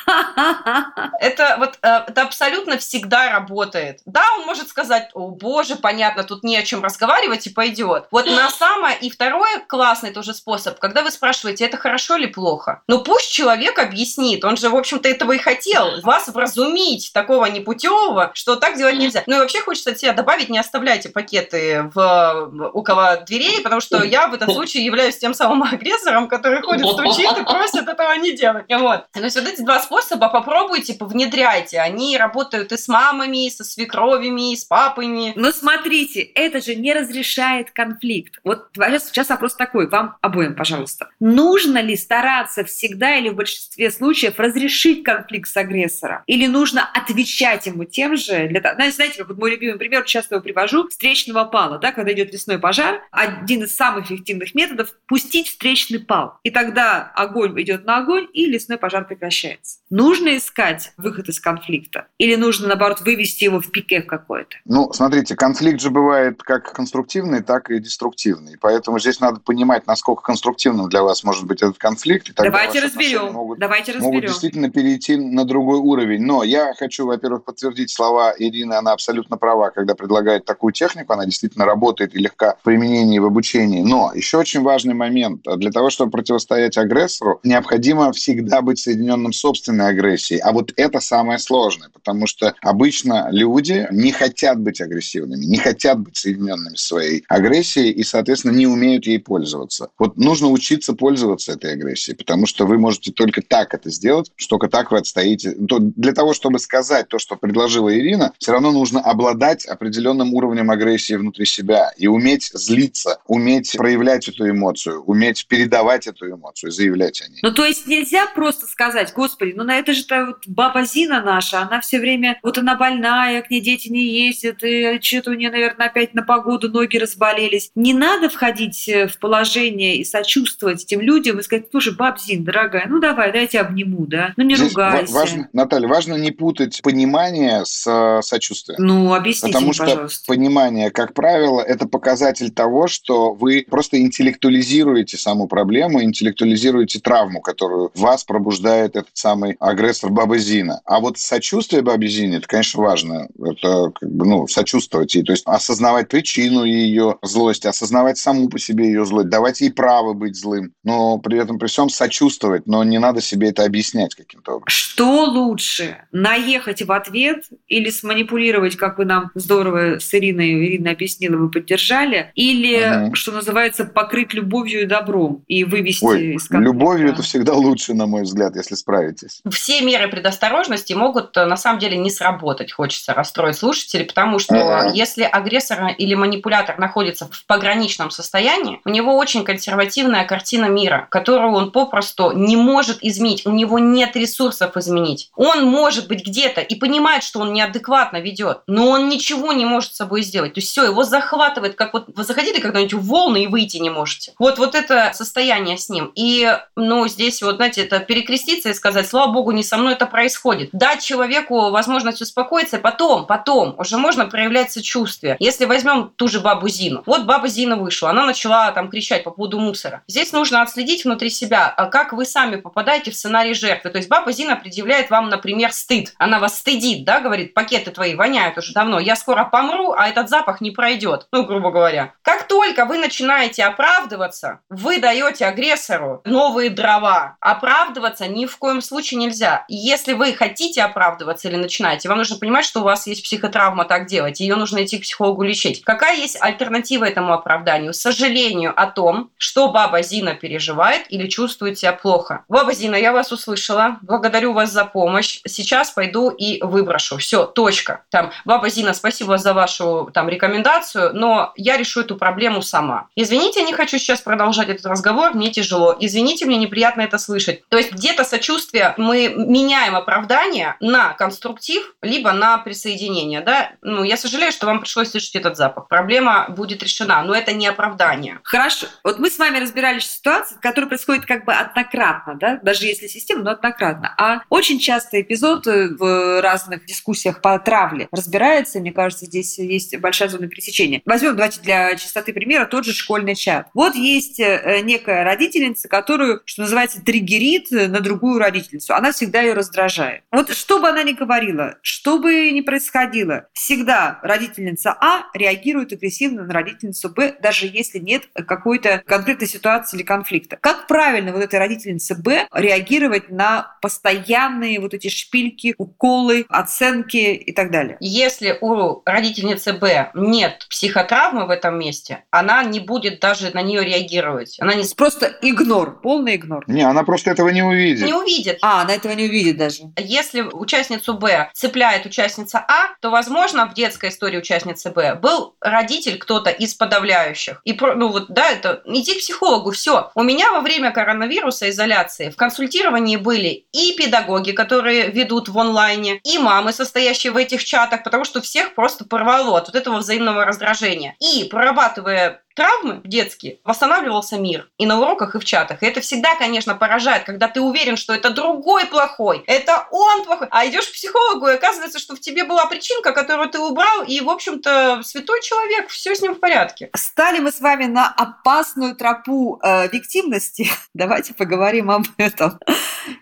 Это 1.21 1.57
вот 1.59 1.79
э, 1.83 1.89
это 2.09 2.23
абсолютно 2.23 2.79
всегда 2.79 3.31
работает. 3.31 4.01
Да, 4.07 4.23
он 4.39 4.47
может 4.47 4.69
сказать, 4.69 5.11
о 5.15 5.29
боже, 5.29 5.77
понятно, 5.77 6.25
тут 6.25 6.43
не 6.43 6.57
о 6.57 6.63
чем 6.63 6.83
разговаривать 6.83 7.47
и 7.47 7.51
пойдет. 7.51 8.07
Вот 8.11 8.27
на 8.27 8.51
самое 8.51 8.99
и 8.99 9.11
второе 9.11 9.61
классный 9.67 10.13
тоже 10.13 10.35
способ, 10.35 10.79
когда 10.79 11.03
вы 11.03 11.11
спрашиваете, 11.11 11.65
это 11.65 11.77
хорошо 11.77 12.17
или 12.17 12.27
плохо. 12.27 12.83
Ну 12.89 13.03
пусть 13.03 13.31
человек 13.33 13.79
объяснит, 13.79 14.45
он 14.45 14.57
же, 14.57 14.69
в 14.69 14.77
общем-то, 14.77 15.09
этого 15.09 15.33
и 15.33 15.39
хотел. 15.39 16.01
Вас 16.03 16.29
вразумить 16.29 17.13
такого 17.13 17.47
непутевого, 17.47 18.31
что 18.35 18.57
так 18.57 18.77
делать 18.77 18.99
нельзя. 18.99 19.23
Ну 19.27 19.37
и 19.37 19.41
вообще 19.41 19.61
хочется 19.61 19.91
от 19.91 19.99
себя 19.99 20.13
добавить, 20.13 20.49
не 20.49 20.59
оставляйте 20.59 21.09
пакеты 21.09 21.91
в, 21.95 22.71
около 22.73 23.23
дверей, 23.27 23.61
потому 23.63 23.81
что 23.81 24.03
я 24.03 24.29
в 24.29 24.35
этом 24.35 24.51
случае 24.51 24.85
являюсь 24.85 25.19
тем 25.19 25.35
самым 25.35 25.63
агрессором, 25.73 26.29
который 26.29 26.63
ходит, 26.63 26.87
стучит 26.87 27.39
и 27.39 27.45
просит 27.45 27.89
этого 27.89 28.13
не 28.15 28.33
делать. 28.33 28.65
Вот. 28.69 29.07
То 29.13 29.21
есть 29.21 29.37
вот 29.37 29.49
эти 29.49 29.63
два 29.71 29.79
способа 29.79 30.29
попробуйте, 30.29 30.95
повнедряйте. 30.95 31.79
Они 31.79 32.19
работают 32.19 32.73
и 32.73 32.77
с 32.77 32.89
мамами, 32.89 33.47
и 33.47 33.51
со 33.51 33.63
свекровями, 33.63 34.53
и 34.53 34.57
с 34.57 34.65
папами. 34.65 35.33
Но 35.37 35.53
смотрите, 35.53 36.23
это 36.23 36.61
же 36.61 36.75
не 36.75 36.93
разрешает 36.93 37.71
конфликт. 37.71 38.41
Вот 38.43 38.67
сейчас 38.75 39.29
вопрос 39.29 39.55
такой, 39.55 39.89
вам 39.89 40.17
обоим, 40.23 40.57
пожалуйста. 40.57 41.11
Нужно 41.21 41.81
ли 41.81 41.97
стараться 41.97 42.65
всегда 42.65 43.15
или 43.15 43.29
в 43.29 43.37
большинстве 43.37 43.93
случаев 43.93 44.41
разрешить 44.41 45.05
конфликт 45.05 45.49
с 45.49 45.57
агрессором? 45.57 46.25
Или 46.27 46.49
нужно 46.49 46.91
отвечать 46.93 47.67
ему 47.67 47.85
тем 47.85 48.17
же? 48.17 48.49
Для... 48.49 48.61
Знаете, 48.91 49.23
вот 49.23 49.39
мой 49.39 49.53
любимый 49.53 49.79
пример, 49.79 50.03
часто 50.03 50.35
его 50.35 50.43
привожу, 50.43 50.89
встречного 50.89 51.45
пала, 51.45 51.79
да, 51.79 51.93
когда 51.93 52.13
идет 52.13 52.33
лесной 52.33 52.59
пожар, 52.59 53.03
один 53.13 53.63
из 53.63 53.77
самых 53.77 54.07
эффективных 54.07 54.53
методов– 54.57 54.93
пустить 55.07 55.49
встречный 55.49 56.01
пал. 56.01 56.41
И 56.43 56.51
тогда 56.51 57.13
огонь 57.15 57.55
идет 57.63 57.85
на 57.85 57.99
огонь, 57.99 58.27
и 58.33 58.47
лесной 58.47 58.77
пожар 58.77 59.07
прекращается. 59.07 59.50
Нужно 59.91 60.37
искать 60.37 60.93
выход 60.97 61.29
из 61.29 61.41
конфликта? 61.41 62.07
Или 62.19 62.37
нужно, 62.37 62.69
наоборот, 62.69 63.01
вывести 63.01 63.45
его 63.45 63.61
в 63.61 63.71
пике 63.71 64.03
какой-то? 64.03 64.57
Ну, 64.65 64.93
смотрите, 64.93 65.35
конфликт 65.35 65.81
же 65.81 65.91
бывает 65.91 66.43
как 66.43 66.73
конструктивный, 66.73 67.43
так 67.43 67.71
и 67.71 67.81
деструктивный. 67.81 68.57
Поэтому 68.61 68.99
здесь 69.01 69.21
надо 69.21 69.41
понимать, 69.41 69.87
насколько 69.87 70.23
конструктивным 70.23 70.89
для 70.89 71.03
вас 71.03 71.25
может 71.25 71.45
быть 71.45 71.63
этот 71.63 71.79
конфликт. 71.79 72.29
И 72.29 72.33
Давайте 72.33 72.81
разберем. 72.81 73.33
Могут, 73.33 73.59
Давайте 73.59 73.93
разберем. 73.93 74.15
могут 74.15 74.29
действительно 74.29 74.71
перейти 74.71 75.17
на 75.17 75.45
другой 75.45 75.79
уровень. 75.79 76.23
Но 76.23 76.45
я 76.45 76.73
хочу, 76.75 77.07
во-первых, 77.07 77.45
подтвердить 77.45 77.91
слова 77.91 78.33
Ирины. 78.39 78.75
Она 78.75 78.93
абсолютно 78.93 79.37
права, 79.37 79.71
когда 79.71 79.95
предлагает 79.95 80.45
такую 80.45 80.73
технику. 80.73 81.13
Она 81.13 81.25
действительно 81.25 81.65
работает 81.65 82.15
и 82.15 82.19
легка 82.19 82.57
в 82.61 82.63
применении 82.63 83.19
в 83.19 83.25
обучении. 83.25 83.83
Но 83.83 84.13
еще 84.15 84.39
очень 84.39 84.63
важный 84.63 84.95
момент. 84.95 85.43
Для 85.57 85.71
того, 85.71 85.91
чтобы 85.91 86.13
противостоять 86.13 86.79
агрессору, 86.79 87.41
необходимо 87.43 88.13
всегда 88.13 88.63
быть 88.63 88.79
соединенным 88.79 89.33
собственной 89.41 89.89
агрессией. 89.89 90.41
А 90.41 90.53
вот 90.53 90.73
это 90.77 91.01
самое 91.01 91.39
сложное, 91.39 91.89
потому 91.89 92.27
что 92.27 92.55
обычно 92.63 93.29
люди 93.31 93.87
не 93.91 94.13
хотят 94.13 94.61
быть 94.61 94.81
агрессивными, 94.81 95.45
не 95.45 95.57
хотят 95.57 95.99
быть 95.99 96.17
соединенными 96.17 96.77
своей 96.77 97.25
агрессией 97.29 97.91
и, 97.91 98.03
соответственно, 98.03 98.53
не 98.53 98.67
умеют 98.67 99.07
ей 99.07 99.19
пользоваться. 99.19 99.89
Вот 99.99 100.17
нужно 100.17 100.49
учиться 100.49 100.93
пользоваться 100.93 101.53
этой 101.53 101.73
агрессией, 101.73 102.17
потому 102.17 102.47
что 102.47 102.67
вы 102.67 102.79
можете 102.79 103.13
только 103.13 103.43
так 103.43 103.75
это 103.75 103.91
сделать, 103.91 104.31
только 104.49 104.69
так 104.69 104.91
вы 104.91 104.99
отстоите. 104.99 105.53
То 105.53 105.79
для 105.79 106.13
того, 106.13 106.35
чтобы 106.35 106.59
сказать 106.59 107.09
то, 107.09 107.19
что 107.19 107.37
предложила 107.37 107.97
Ирина, 107.97 108.33
все 108.39 108.53
равно 108.53 108.73
нужно 108.73 109.01
обладать 109.01 109.65
определенным 109.65 110.35
уровнем 110.35 110.71
агрессии 110.71 111.15
внутри 111.15 111.47
себя 111.47 111.93
и 111.97 112.07
уметь 112.07 112.51
злиться, 112.53 113.19
уметь 113.27 113.75
проявлять 113.77 114.29
эту 114.29 114.51
эмоцию, 114.51 115.03
уметь 115.03 115.47
передавать 115.47 116.07
эту 116.07 116.29
эмоцию, 116.31 116.73
заявлять 116.73 117.23
о 117.23 117.29
ней. 117.29 117.39
Ну, 117.43 117.53
то 117.53 117.65
есть 117.65 117.87
нельзя 117.87 118.27
просто 118.27 118.67
сказать, 118.67 119.13
ну 119.39 119.65
на 119.65 119.79
это 119.79 119.93
же 119.93 120.03
-то 120.03 120.27
вот 120.27 120.47
баба 120.47 120.85
Зина 120.85 121.23
наша, 121.23 121.61
она 121.63 121.81
все 121.81 121.99
время, 121.99 122.39
вот 122.43 122.59
она 122.59 122.77
больная, 122.77 123.43
к 123.43 123.51
ней 123.51 123.61
дети 123.61 123.89
не 123.89 124.05
ездят, 124.27 124.63
и 124.63 124.99
что-то 125.03 125.31
у 125.31 125.35
нее, 125.35 125.51
наверное, 125.51 125.87
опять 125.87 126.15
на 126.15 126.23
погоду 126.23 126.71
ноги 126.71 126.97
разболелись. 126.97 127.71
Не 127.75 127.95
надо 127.95 128.29
входить 128.29 128.89
э, 128.89 129.07
в 129.07 129.19
положение 129.19 129.97
и 129.97 130.05
сочувствовать 130.05 130.85
этим 130.85 131.01
людям 131.01 131.39
и 131.39 131.43
сказать, 131.43 131.67
слушай, 131.71 131.95
баб 131.95 132.19
Зин, 132.21 132.45
дорогая, 132.45 132.87
ну 132.89 133.01
давай, 133.01 133.33
дайте 133.33 133.61
обниму, 133.61 134.07
да, 134.07 134.33
ну 134.37 134.45
не 134.45 134.57
Здесь 134.57 134.71
ругайся. 134.71 135.13
Важно, 135.13 135.49
Наталья, 135.53 135.89
важно 135.89 136.15
не 136.15 136.31
путать 136.31 136.81
понимание 136.83 137.65
с 137.65 137.87
э, 137.87 138.23
сочувствием. 138.23 138.83
Ну, 138.83 139.15
объясните 139.15 139.53
Потому 139.53 139.67
мне, 139.67 139.75
что 139.75 139.85
пожалуйста. 139.85 140.25
понимание, 140.27 140.91
как 140.91 141.15
правило, 141.15 141.61
это 141.61 141.87
показатель 141.87 142.51
того, 142.51 142.87
что 142.87 143.33
вы 143.33 143.67
просто 143.69 144.01
интеллектуализируете 144.01 145.17
саму 145.17 145.47
проблему, 145.49 146.03
интеллектуализируете 146.03 147.01
травму, 147.01 147.41
которую 147.41 147.91
вас 147.95 148.25
пробуждает 148.25 148.97
этот 148.97 149.17
самый 149.21 149.57
агрессор 149.61 150.11
Баба 150.11 150.39
Зина. 150.39 150.81
А 150.85 151.01
вот 151.01 151.19
сочувствие 151.19 151.83
Бабе 151.83 152.09
Зине, 152.09 152.39
это, 152.39 152.49
конечно, 152.49 152.83
важно. 152.83 153.29
Это 153.39 153.93
как 154.01 154.11
бы, 154.11 154.27
ну, 154.27 154.47
сочувствовать 154.49 155.15
ей, 155.15 155.23
то 155.23 155.33
есть 155.33 155.45
осознавать 155.47 156.09
причину 156.09 156.65
ее 156.65 157.19
злости, 157.23 157.67
осознавать 157.67 158.19
саму 158.19 158.49
по 158.49 158.59
себе 158.59 158.87
ее 158.87 159.05
злость, 159.05 159.29
давать 159.29 159.61
ей 159.61 159.71
право 159.73 160.15
быть 160.15 160.37
злым, 160.37 160.73
но 160.83 161.19
при 161.19 161.39
этом 161.39 161.59
при 161.59 161.69
всем 161.69 161.89
сочувствовать, 161.89 162.67
но 162.67 162.83
не 162.85 162.99
надо 162.99 163.21
себе 163.21 163.51
это 163.51 163.65
объяснять 163.65 164.15
каким-то 164.15 164.53
образом. 164.53 164.69
Что 164.69 165.25
лучше, 165.25 165.99
наехать 166.13 166.83
в 166.83 166.91
ответ 166.93 167.45
или 167.69 167.91
сманипулировать, 167.91 168.77
как 168.77 168.99
вы 168.99 169.05
нам 169.05 169.31
здорово 169.35 169.99
с 169.99 170.13
Ириной, 170.15 170.67
Ирина 170.67 170.93
объяснила, 170.93 171.37
вы 171.37 171.51
поддержали, 171.51 172.33
или, 172.35 173.05
Мгм. 173.07 173.15
что 173.15 173.33
называется, 173.33 173.85
покрыть 173.85 174.35
любовью 174.35 174.83
и 174.83 174.87
добром 174.87 175.45
и 175.47 175.65
вывести 175.65 176.05
Ой, 176.05 176.35
из 176.35 176.49
конфликта? 176.49 176.59
любовью 176.59 177.11
это 177.11 177.23
всегда 177.23 177.55
лучше, 177.55 177.95
на 177.95 178.07
мой 178.07 178.23
взгляд, 178.23 178.57
если 178.57 178.75
справитесь. 179.11 179.41
Все 179.51 179.81
меры 179.83 180.09
предосторожности 180.09 180.93
могут 180.93 181.37
э, 181.37 181.45
на 181.45 181.57
самом 181.57 181.79
деле 181.79 181.97
не 181.97 182.11
сработать, 182.11 182.73
хочется 182.73 183.15
расстроить 183.15 183.57
слушателей, 183.57 184.05
потому 184.05 184.39
что 184.39 184.55
Ага. 184.55 184.93
если 184.95 185.23
агрессор 185.23 185.89
или 185.99 186.15
манипулятор 186.15 186.79
находится 186.79 187.29
в 187.31 187.45
пограничном 187.47 188.11
состоянии, 188.11 188.81
у 188.85 188.89
него 188.89 189.17
очень 189.17 189.45
консервативная 189.45 190.25
картина 190.25 190.67
мира, 190.67 191.07
которую 191.11 191.53
он 191.53 191.71
попросту 191.71 192.33
не 192.33 192.57
может 192.57 192.99
изменить, 193.03 193.47
у 193.47 193.51
него 193.51 193.79
нет 193.79 194.17
ресурсов 194.17 194.77
изменить. 194.77 195.31
Он 195.37 195.65
может 195.65 196.09
быть 196.09 196.27
где-то 196.27 196.61
и 196.61 196.75
понимает, 196.75 197.23
что 197.23 197.41
он 197.41 197.53
неадекватно 197.53 198.19
ведет, 198.19 198.61
но 198.67 198.89
он 198.89 199.09
ничего 199.09 199.53
не 199.53 199.65
может 199.65 199.93
с 199.93 199.97
собой 199.97 200.23
сделать. 200.23 200.55
То 200.55 200.61
есть 200.61 200.71
все, 200.71 200.85
его 200.85 201.05
захватывает, 201.05 201.75
как 201.75 201.93
вот 201.93 202.07
вы 202.15 202.25
заходили 202.25 202.61
когда-нибудь 202.61 202.95
в 202.95 203.07
волны 203.07 203.45
и 203.45 203.47
выйти 203.47 203.79
не 203.79 203.91
можете. 203.91 204.33
Вот, 204.39 204.59
вот 204.59 204.75
это 204.75 205.13
состояние 205.15 205.77
с 205.77 205.89
ним. 205.89 206.13
И, 206.15 206.57
ну, 206.77 207.07
здесь 207.09 207.43
вот, 207.43 207.57
знаете, 207.57 207.83
это 207.83 208.01
перекреститься 208.01 208.71
и 208.71 208.75
сказать, 208.75 209.00
слава 209.05 209.33
богу, 209.33 209.53
не 209.53 209.63
со 209.63 209.77
мной 209.77 209.95
это 209.95 210.07
происходит. 210.07 210.71
Дать 210.73 211.03
человеку 211.03 211.71
возможность 211.71 212.23
успокоиться, 212.23 212.79
потом, 212.79 213.27
потом 213.27 213.75
уже 213.79 213.97
можно 213.97 214.27
проявлять 214.27 214.73
сочувствие. 214.73 215.37
Если 215.39 215.65
возьмем 215.65 216.13
ту 216.17 216.29
же 216.29 216.41
бабу 216.41 216.69
Зину. 216.69 217.03
Вот 217.07 217.25
баба 217.25 217.49
Зина 217.49 217.77
вышла, 217.77 218.11
она 218.11 218.27
начала 218.27 218.71
там 218.73 218.91
кричать 218.91 219.25
по 219.25 219.31
поводу 219.31 219.59
мусора. 219.59 220.03
Здесь 220.07 220.33
нужно 220.33 220.63
отследить 220.63 221.05
внутри 221.05 221.31
себя, 221.31 221.69
а 221.69 221.87
как 221.87 222.13
вы 222.13 222.25
сами 222.25 222.57
попадаете 222.57 223.11
в 223.11 223.17
сценарий 223.17 223.55
жертвы. 223.55 223.91
То 223.91 223.99
есть 223.99 224.09
баба 224.09 224.33
Зина 224.33 224.57
предъявляет 224.57 225.11
вам, 225.11 225.29
например, 225.29 225.73
стыд. 225.73 226.15
Она 226.19 226.39
вас 226.39 226.59
стыдит, 226.59 227.05
да, 227.05 227.21
говорит, 227.21 227.55
пакеты 227.55 227.91
твои 227.91 228.15
воняют 228.15 228.59
уже 228.59 228.73
давно, 228.73 229.01
я 229.01 229.17
скоро 229.17 229.45
помру, 229.45 229.93
а 229.93 230.09
этот 230.09 230.29
запах 230.29 230.61
не 230.61 230.71
пройдет. 230.71 231.27
Ну, 231.33 231.45
грубо 231.45 231.71
говоря. 231.71 232.15
Как 232.23 232.47
только 232.49 232.85
вы 232.85 232.99
начинаете 232.99 233.65
оправдываться, 233.65 234.61
вы 234.69 234.99
даете 234.99 235.47
агрессору 235.47 236.23
новые 236.25 236.71
дрова. 236.71 237.37
Оправдываться 237.41 238.27
ни 238.27 238.47
в 238.47 238.57
коем 238.59 238.81
нельзя. 239.17 239.65
И 239.69 239.77
Если 239.77 240.13
вы 240.13 240.33
хотите 240.33 240.83
оправдываться 240.83 241.49
или 241.49 241.57
начинаете, 241.57 242.09
вам 242.09 242.19
нужно 242.19 242.37
понимать, 242.37 242.65
что 242.65 242.81
у 242.81 242.85
вас 242.85 243.07
есть 243.07 243.25
психотравма 243.25 243.85
так 243.85 244.07
делать. 244.07 244.41
Ее 244.41 244.57
нужно 244.57 244.85
идти 244.85 244.99
к 244.99 245.03
психологу 245.03 245.43
лечить. 245.43 245.83
Какая 245.85 246.17
есть 246.17 246.41
альтернатива 246.41 247.05
этому 247.05 247.33
оправданию? 247.33 247.93
Сожалению 247.93 248.73
о 248.75 248.87
том, 248.87 249.31
что 249.37 249.71
баба 249.71 250.03
Зина 250.03 250.35
переживает 250.35 251.07
или 251.09 251.29
чувствует 251.29 251.79
себя 251.79 251.93
плохо. 251.93 252.45
Баба 252.49 252.73
Зина, 252.73 252.97
я 252.97 253.13
вас 253.13 253.33
услышала. 253.33 253.99
Благодарю 254.03 254.53
вас 254.53 254.71
за 254.73 254.85
помощь. 254.85 255.41
Сейчас 255.47 255.91
пойду 255.91 256.31
и 256.31 256.63
выброшу. 256.63 257.19
Все, 257.19 257.47
точка. 257.47 258.05
Там, 258.11 258.33
баба 258.45 258.69
Зина, 258.69 258.95
спасибо 258.95 259.39
за 259.39 259.55
вашу 259.55 260.11
там 260.13 260.29
рекомендацию, 260.29 261.11
но 261.15 261.53
я 261.57 261.77
решу 261.77 262.01
эту 262.03 262.17
проблему 262.17 262.63
сама. 262.63 263.09
Извините, 263.17 263.61
я 263.61 263.67
не 263.67 263.73
хочу 263.73 263.99
сейчас 263.99 264.21
продолжать 264.21 264.69
этот 264.69 264.87
разговор, 264.87 265.35
мне 265.35 265.51
тяжело. 265.51 265.97
Извините, 265.99 266.47
мне 266.47 266.57
неприятно 266.57 267.03
это 267.03 267.19
слышать. 267.19 267.63
То 267.69 267.77
есть 267.77 267.93
где-то 267.93 268.25
сочувствие 268.25 268.80
мы 268.97 269.33
меняем 269.37 269.97
оправдание 269.97 270.77
на 270.81 271.13
конструктив, 271.15 271.95
либо 272.03 272.33
на 272.33 272.59
присоединение. 272.59 273.41
Да? 273.41 273.73
Ну, 273.83 274.05
я 274.05 274.17
сожалею, 274.17 274.53
что 274.53 274.67
вам 274.67 274.81
пришлось 274.81 275.11
слышать 275.11 275.37
этот 275.37 275.57
запах. 275.57 275.89
Проблема 275.89 276.47
будет 276.49 276.83
решена, 276.83 277.23
но 277.23 277.35
это 277.35 277.53
не 277.53 277.67
оправдание. 277.67 278.41
Хорошо. 278.43 278.87
Вот 279.05 279.19
мы 279.19 279.31
с 279.31 279.39
вами 279.39 279.59
разбирались 279.59 280.05
в 280.05 280.11
ситуации, 280.11 280.57
которая 280.61 280.89
происходит 280.89 281.27
как 281.27 281.45
бы 281.45 281.53
однократно, 281.53 282.35
да, 282.35 282.59
даже 282.63 282.87
если 282.87 283.07
система, 283.07 283.43
но 283.43 283.51
однократно. 283.51 284.15
А 284.19 284.41
очень 284.49 284.79
часто 284.79 285.21
эпизод 285.21 285.67
э, 285.67 285.89
в 285.99 286.41
разных 286.41 286.85
дискуссиях 286.87 287.41
по 287.41 287.59
травле 287.59 288.09
разбирается, 288.13 288.81
мне 288.81 288.93
кажется, 288.93 289.27
здесь 289.27 289.59
есть 289.59 289.97
большая 289.99 290.29
зона 290.29 290.49
пересечения. 290.49 291.03
Возьмем, 291.05 291.37
давайте 291.37 291.61
для 291.61 291.95
чистоты 291.97 292.33
примера, 292.33 292.67
тот 292.67 292.85
же 292.85 292.93
школьный 292.93 293.35
чат. 293.35 293.69
Вот 293.75 293.95
есть 293.95 294.41
э, 294.41 294.81
некая 294.83 295.25
родительница, 295.25 295.89
которую, 295.89 296.43
что 296.45 296.63
называется, 296.63 297.03
триггерит 297.03 297.73
э, 297.73 297.89
на 297.89 298.01
другую 298.01 298.39
родительницу. 298.39 298.60
Она 298.89 299.13
всегда 299.13 299.41
ее 299.41 299.55
раздражает. 299.55 300.23
Вот 300.31 300.51
что 300.53 300.81
бы 300.81 300.89
она 300.89 301.03
ни 301.03 301.13
говорила, 301.13 301.77
что 301.83 302.19
бы 302.19 302.51
ни 302.51 302.61
происходило, 302.61 303.47
всегда 303.53 304.19
родительница 304.23 304.97
А 305.01 305.25
реагирует 305.35 305.93
агрессивно 305.93 306.45
на 306.45 306.53
родительницу 306.53 307.11
Б, 307.11 307.37
даже 307.43 307.67
если 307.67 307.99
нет 307.99 308.25
какой-то 308.35 309.03
конкретной 309.07 309.49
ситуации 309.49 309.97
или 309.97 310.03
конфликта. 310.03 310.59
Как 310.61 310.87
правильно 310.87 311.33
вот 311.33 311.43
этой 311.43 311.59
родительнице 311.59 312.15
Б 312.15 312.47
реагировать 312.53 313.31
на 313.31 313.77
постоянные 313.81 314.81
вот 314.81 314.95
эти 314.95 315.09
шпильки, 315.09 315.75
уколы, 315.79 316.47
оценки 316.49 317.17
и 317.17 317.53
так 317.53 317.71
далее? 317.71 317.97
Если 318.01 318.57
у 318.61 319.03
родительницы 319.05 319.73
Б 319.73 320.11
нет 320.15 320.67
психотравмы 320.69 321.47
в 321.47 321.51
этом 321.51 321.79
месте, 321.79 322.25
она 322.31 322.63
не 322.65 322.81
будет 322.81 323.21
даже 323.21 323.51
на 323.55 323.63
нее 323.63 323.85
реагировать. 323.85 324.57
Она 324.61 324.75
не, 324.75 324.85
Просто 324.97 325.35
игнор, 325.43 326.01
полный 326.01 326.37
игнор. 326.37 326.65
Не, 326.67 326.83
она 326.83 327.03
просто 327.05 327.31
этого 327.31 327.49
не 327.49 327.63
увидит. 327.63 328.07
не 328.07 328.15
увидит. 328.15 328.50
А, 328.63 328.83
она 328.83 328.95
этого 328.95 329.13
не 329.13 329.25
увидит 329.25 329.57
даже. 329.57 329.85
Если 329.97 330.43
участницу 330.43 331.15
Б 331.15 331.51
цепляет 331.55 332.07
участница 332.07 332.59
А, 332.59 332.95
то, 333.01 333.11
возможно, 333.11 333.67
в 333.67 333.75
детской 333.75 334.11
истории 334.11 334.39
участницы 334.39 334.91
Б 334.91 335.15
был 335.15 335.55
родитель 335.61 336.19
кто-то 336.19 336.51
из 336.51 336.75
подавляющих. 336.75 337.61
И, 337.65 337.79
ну 337.81 338.09
вот, 338.09 338.27
да, 338.29 338.51
это 338.51 338.83
иди 338.85 339.15
к 339.15 339.19
психологу, 339.19 339.71
все. 339.71 340.11
У 340.15 340.23
меня 340.23 340.51
во 340.53 340.61
время 340.61 340.93
коронавируса 340.93 341.71
изоляции 341.71 342.31
в 342.31 342.37
консультировании 342.37 343.17
были 343.17 343.67
и 343.73 343.95
педагоги, 343.97 344.53
которые 344.53 345.11
ведут 345.11 345.49
в 345.49 345.59
онлайне, 345.59 346.21
и 346.25 346.39
мамы, 346.39 346.73
состоящие 346.73 347.33
в 347.33 347.37
этих 347.37 347.65
чатах, 347.65 348.03
потому 348.03 348.25
что 348.25 348.41
всех 348.41 348.75
просто 348.75 349.05
порвало 349.05 349.59
от 349.59 349.67
вот 349.69 349.77
этого 349.77 349.99
взаимного 349.99 350.45
раздражения. 350.45 351.17
И 351.21 351.45
прорабатывая 351.45 352.43
травмы 352.55 353.01
детские, 353.05 353.59
восстанавливался 353.65 354.39
мир 354.39 354.69
и 354.79 354.87
на 354.87 355.01
уроках, 355.01 355.35
и 355.35 355.39
в 355.39 355.45
чатах. 355.45 355.83
И 355.83 355.87
это 355.87 356.01
всегда, 356.01 356.35
конечно, 356.37 356.75
поражает, 356.75 357.25
когда 357.25 357.49
ты 357.49 357.61
уверен, 357.61 357.97
что 357.97 358.15
это 358.15 358.31
другой 358.31 358.87
плохой, 358.87 359.43
это 359.47 359.87
он 359.91 360.25
плохой, 360.25 360.49
а 360.51 360.67
идешь 360.67 360.89
к 360.89 360.93
психологу, 360.93 361.49
и 361.49 361.55
оказывается, 361.55 361.99
что 361.99 362.15
в 362.17 362.21
тебе 362.21 362.45
была 362.45 362.67
причинка, 362.67 363.13
которую 363.13 363.49
ты 363.49 363.59
убрал, 363.59 364.03
и, 364.07 364.21
в 364.21 364.31
общем-то, 364.31 365.03
святой 365.03 365.41
человек, 365.43 365.89
все 365.89 366.15
с 366.15 366.23
ним 366.23 366.35
в 366.35 366.41
порядке. 366.41 366.91
Стали 366.95 367.39
мы 367.39 367.53
с 367.53 367.61
вами 367.61 367.87
на 367.87 368.09
опасную 368.09 368.95
тропу 368.95 369.61
э, 369.63 369.89
виктивности. 369.89 370.69
Давайте 370.95 371.35
поговорим 371.35 371.91
об 371.91 372.05
этом. 372.17 372.59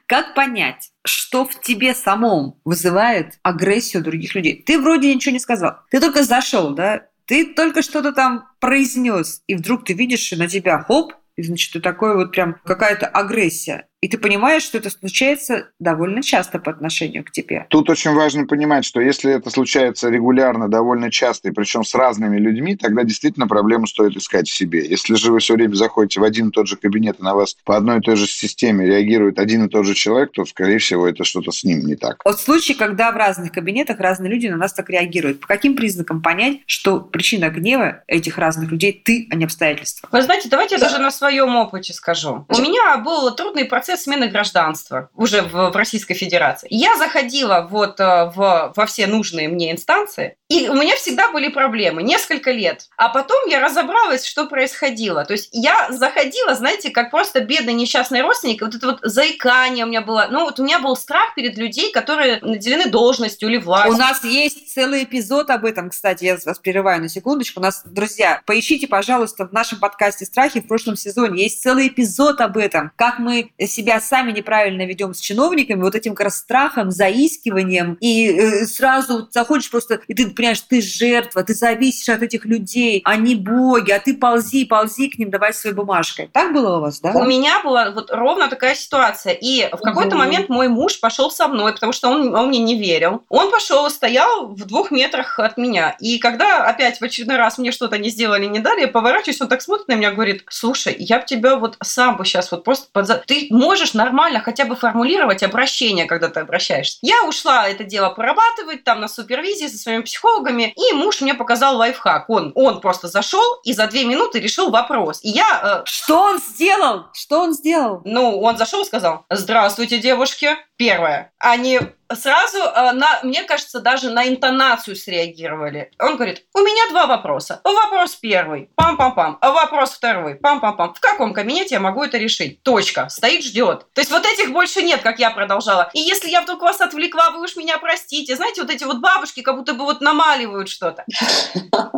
Как 0.07 0.35
понять, 0.35 0.91
что 1.05 1.45
в 1.45 1.61
тебе 1.61 1.95
самом 1.95 2.59
вызывает 2.65 3.39
агрессию 3.43 4.03
других 4.03 4.35
людей? 4.35 4.63
Ты 4.67 4.79
вроде 4.79 5.15
ничего 5.15 5.33
не 5.33 5.39
сказал. 5.39 5.79
Ты 5.91 6.01
только 6.01 6.23
зашел, 6.23 6.71
да? 6.71 7.03
Ты 7.29 7.53
только 7.53 7.83
что-то 7.83 8.13
там 8.13 8.49
произнес, 8.59 9.43
и 9.47 9.55
вдруг 9.55 9.85
ты 9.85 9.93
видишь, 9.93 10.33
и 10.33 10.37
на 10.37 10.49
тебя 10.49 10.83
хоп, 10.83 11.13
и, 11.37 11.43
значит, 11.43 11.75
ты 11.75 11.81
такой 11.81 12.17
вот 12.17 12.33
прям 12.33 12.57
какая-то 12.65 13.07
агрессия. 13.07 13.88
И 14.01 14.09
ты 14.09 14.17
понимаешь, 14.17 14.63
что 14.63 14.79
это 14.79 14.91
случается 14.91 15.71
довольно 15.81 16.23
часто 16.23 16.61
по 16.61 16.71
отношению 16.71 17.25
к 17.25 17.33
тебе. 17.33 17.67
Тут 17.69 17.91
очень 17.91 18.13
важно 18.13 18.47
понимать, 18.47 18.85
что 18.85 19.01
если 19.01 19.33
это 19.33 19.51
случается 19.51 20.09
регулярно, 20.09 20.69
довольно 20.69 21.11
часто, 21.11 21.49
и 21.49 21.53
причем 21.53 21.83
с 21.83 21.95
разными 21.95 22.39
людьми, 22.39 22.77
тогда 22.77 23.03
действительно 23.03 23.49
проблему 23.49 23.89
стоит 23.89 24.17
искать 24.17 24.49
в 24.49 24.55
себе. 24.55 24.87
Если 24.87 25.15
же 25.15 25.33
вы 25.33 25.41
все 25.41 25.55
время 25.55 25.75
заходите 25.75 26.21
в 26.21 26.25
один 26.25 26.49
и 26.49 26.53
тот 26.53 26.69
же 26.69 26.77
кабинет, 26.77 27.19
и 27.19 27.23
на 27.25 27.35
вас 27.35 27.57
по 27.65 27.77
одной 27.77 27.99
и 27.99 28.01
той 28.01 28.15
же 28.15 28.29
системе 28.29 28.87
реагирует 28.87 29.41
один 29.41 29.67
и 29.67 29.69
тот 29.69 29.85
же 29.85 29.95
человек, 29.95 30.31
то, 30.33 30.45
скорее 30.45 30.79
всего, 30.79 31.09
это 31.09 31.25
что-то 31.25 31.51
с 31.51 31.65
ним 31.65 31.81
не 31.81 31.97
так. 31.97 32.23
Вот 32.25 32.41
случаи, 32.41 32.75
когда 32.75 33.11
в 33.11 33.17
разных 33.17 33.51
кабинетах 33.51 33.99
разные 33.99 34.31
люди 34.31 34.47
на 34.47 34.57
нас 34.57 34.73
так 34.73 34.89
реагируют. 34.91 35.41
По 35.41 35.49
каким 35.49 35.75
признакам 35.75 36.23
понять, 36.23 36.59
что 36.67 37.01
причина 37.01 37.49
гнева 37.51 38.05
этих 38.07 38.39
разных 38.39 38.71
людей 38.71 38.93
ты, 39.05 39.27
а 39.31 39.35
не 39.35 39.45
обстоятельства? 39.45 40.09
Вы 40.13 40.23
знаете, 40.23 40.49
давайте 40.49 40.77
я 40.77 40.81
даже 40.81 40.99
на 40.99 41.11
своем 41.11 41.57
опыте 41.57 41.93
скажу. 41.93 42.47
У 42.49 42.61
меня 42.61 42.99
был 42.99 43.35
трудный 43.35 43.65
процесс 43.65 43.88
процесс 43.89 44.05
смены 44.05 44.29
гражданства 44.29 45.09
уже 45.15 45.41
в, 45.41 45.71
в 45.71 45.77
Российской 45.77 46.13
Федерации. 46.15 46.69
Я 46.71 46.97
заходила 46.99 47.67
вот 47.71 47.99
э, 48.01 48.31
в, 48.35 48.73
во 48.77 48.87
все 48.87 49.07
нужные 49.07 49.49
мне 49.49 49.73
инстанции, 49.73 50.37
и 50.49 50.69
у 50.69 50.75
меня 50.75 50.97
всегда 50.97 51.31
были 51.31 51.49
проблемы, 51.49 52.03
несколько 52.03 52.51
лет. 52.51 52.89
А 52.97 53.11
потом 53.11 53.37
я 53.49 53.61
разобралась, 53.61 54.25
что 54.25 54.47
происходило. 54.47 55.25
То 55.25 55.35
есть 55.35 55.51
я 55.53 55.93
заходила, 55.93 56.55
знаете, 56.55 56.91
как 56.91 57.11
просто 57.11 57.41
бедный 57.41 57.75
несчастный 57.75 58.23
родственник, 58.23 58.63
вот 58.63 58.75
это 58.75 58.87
вот 58.87 58.99
заикание 59.03 59.85
у 59.85 59.89
меня 59.89 60.01
было. 60.01 60.29
Ну 60.31 60.45
вот 60.45 60.59
у 60.59 60.65
меня 60.65 60.79
был 60.79 60.97
страх 60.97 61.35
перед 61.35 61.59
людей, 61.59 61.93
которые 61.93 62.39
наделены 62.41 62.89
должностью 62.89 63.51
или 63.51 63.59
властью. 63.59 63.95
У 63.95 63.99
нас 63.99 64.25
есть 64.25 64.73
целый 64.73 65.05
эпизод 65.05 65.51
об 65.51 65.67
этом, 65.67 65.91
кстати, 65.91 66.25
я 66.25 66.39
вас 66.45 66.59
прерываю 66.59 67.03
на 67.03 67.11
секундочку. 67.11 67.61
У 67.61 67.63
нас, 67.63 67.83
друзья, 67.85 68.43
поищите, 68.47 68.87
пожалуйста, 68.87 69.47
в 69.47 69.53
нашем 69.53 69.79
подкасте 69.79 70.25
«Страхи» 70.25 70.61
в 70.61 70.67
прошлом 70.67 70.97
сезоне 70.97 71.43
есть 71.43 71.61
целый 71.63 71.89
эпизод 71.89 72.41
об 72.41 72.57
этом, 72.57 72.91
как 72.97 73.19
мы 73.19 73.51
себя 73.67 74.01
сами 74.01 74.33
неправильно 74.33 74.87
ведем 74.87 75.13
с 75.13 75.21
чиновниками, 75.21 75.83
вот 75.83 75.95
этим 75.95 76.15
как 76.15 76.25
раз 76.25 76.39
страхом, 76.39 76.91
заискиванием, 76.91 77.99
и 78.01 78.29
э, 78.29 78.65
сразу 78.65 79.29
заходишь 79.31 79.71
просто, 79.71 80.01
и 80.09 80.15
ты 80.15 80.38
понимаешь, 80.39 80.61
ты 80.61 80.81
жертва, 80.81 81.43
ты 81.43 81.53
зависишь 81.53 82.09
от 82.09 82.23
этих 82.23 82.45
людей, 82.45 83.03
они 83.05 83.35
боги, 83.35 83.91
а 83.91 83.99
ты 83.99 84.15
ползи, 84.15 84.67
ползи 84.67 85.09
к 85.09 85.19
ним, 85.19 85.31
давай 85.31 85.53
своей 85.53 85.75
бумажкой. 85.75 86.31
Так 86.33 86.53
было 86.53 86.79
у 86.79 86.81
вас, 86.81 87.01
да? 87.01 87.11
У 87.11 87.25
меня 87.25 87.61
была 87.63 87.91
вот 87.91 88.11
ровно 88.11 88.49
такая 88.49 88.77
ситуация. 88.77 89.33
И 89.33 89.69
в 89.73 89.79
какой-то 89.79 90.11
угу. 90.11 90.19
момент 90.19 90.49
мой 90.49 90.69
муж 90.69 91.01
пошел 91.01 91.31
со 91.33 91.49
мной, 91.49 91.73
потому 91.73 91.93
что 91.93 92.09
он, 92.09 92.35
он 92.35 92.49
мне 92.49 92.61
не 92.61 92.79
верил. 92.79 93.25
Он 93.29 93.51
пошел 93.51 93.87
и 93.87 93.91
стоял 93.91 94.47
в 94.47 94.65
двух 94.65 94.93
метрах 94.93 95.41
от 95.41 95.57
меня. 95.57 95.97
И 95.99 96.19
когда 96.19 96.65
опять 96.65 97.01
в 97.01 97.05
очередной 97.05 97.37
раз 97.37 97.59
мне 97.59 97.73
что-то 97.73 97.99
не 97.99 98.09
сделали, 98.09 98.47
не 98.47 98.61
дали, 98.61 98.83
я 98.83 98.89
поворачиваюсь, 98.89 99.41
он 99.41 99.49
так 99.49 99.61
смотрит 99.61 99.89
на 99.89 99.95
меня, 99.95 100.13
говорит, 100.13 100.45
слушай, 100.49 100.95
я 100.99 101.19
бы 101.19 101.27
тебя 101.27 101.57
вот 101.57 101.77
сам 101.83 102.17
бы 102.17 102.25
сейчас 102.25 102.53
вот 102.53 102.63
просто 102.63 102.87
подза... 102.93 103.21
Ты 103.27 103.49
можешь 103.51 103.93
нормально 103.93 104.41
хотя 104.41 104.65
бы 104.65 104.77
формулировать 104.77 105.43
обращение, 105.43 106.07
когда 106.07 106.29
ты 106.29 106.39
обращаешься. 106.39 106.99
Я 107.03 107.25
ушла 107.25 107.69
это 107.69 107.83
дело 107.83 108.11
прорабатывать 108.11 108.85
там 108.85 109.01
на 109.01 109.09
супервизии 109.09 109.67
со 109.67 109.79
своими 109.79 110.03
психологами, 110.03 110.28
и 110.77 110.93
муж 110.93 111.21
мне 111.21 111.35
показал 111.35 111.77
лайфхак. 111.77 112.29
Он, 112.29 112.53
он 112.55 112.81
просто 112.81 113.09
зашел 113.09 113.61
и 113.65 113.73
за 113.73 113.87
две 113.87 114.05
минуты 114.05 114.41
решил 114.41 114.71
вопрос. 114.71 115.21
И 115.23 115.31
я... 115.31 115.61
Э... 115.63 115.83
Что 115.85 116.21
он 116.21 116.39
сделал? 116.39 117.07
Что 117.13 117.41
он 117.43 117.53
сделал? 117.53 118.03
Ну, 118.05 118.41
он 118.41 118.57
зашел 118.57 118.83
и 118.83 118.87
сказал, 118.87 119.25
здравствуйте, 119.31 119.99
девушки. 119.99 120.57
Первое. 120.77 121.33
Они 121.39 121.81
сразу, 122.15 122.59
э, 122.59 122.93
на, 122.93 123.21
мне 123.23 123.43
кажется, 123.43 123.81
даже 123.81 124.11
на 124.11 124.29
интонацию 124.29 124.97
среагировали. 124.97 125.91
Он 125.99 126.17
говорит, 126.17 126.45
у 126.55 126.61
меня 126.61 126.91
два 126.91 127.07
вопроса. 127.07 127.61
Вопрос 127.65 128.17
первый, 128.17 128.71
пам-пам-пам. 128.77 129.39
Вопрос 129.41 129.93
второй, 129.93 130.35
пам-пам-пам. 130.35 130.95
В 130.95 131.01
каком 131.01 131.33
кабинете 131.33 131.77
я 131.77 131.81
могу 131.81 132.03
это 132.03 132.19
решить? 132.19 132.63
Точка. 132.63 133.09
Стоит, 133.09 133.45
ждет. 133.45 133.87
То 133.93 134.01
есть 134.01 134.11
вот 134.11 134.25
этих 134.27 134.53
больше 134.53 134.83
нет, 134.83 135.03
как 135.03 135.19
я 135.19 135.31
продолжала. 135.31 135.91
И 135.93 136.01
если 136.01 136.29
я 136.29 136.43
вдруг 136.43 136.63
вас 136.63 136.81
отвлекла, 136.81 137.31
вы 137.31 137.43
уж 137.43 137.57
меня 137.57 137.79
простите. 137.79 138.37
Знаете, 138.37 138.63
вот 138.63 138.71
эти 138.71 138.85
вот 138.85 138.99
бабушки 138.99 139.43
как 139.43 139.57
будто 139.57 139.75
бы 139.75 139.85
вот 139.85 140.01
намаливают 140.01 140.69
что-то. 140.69 141.05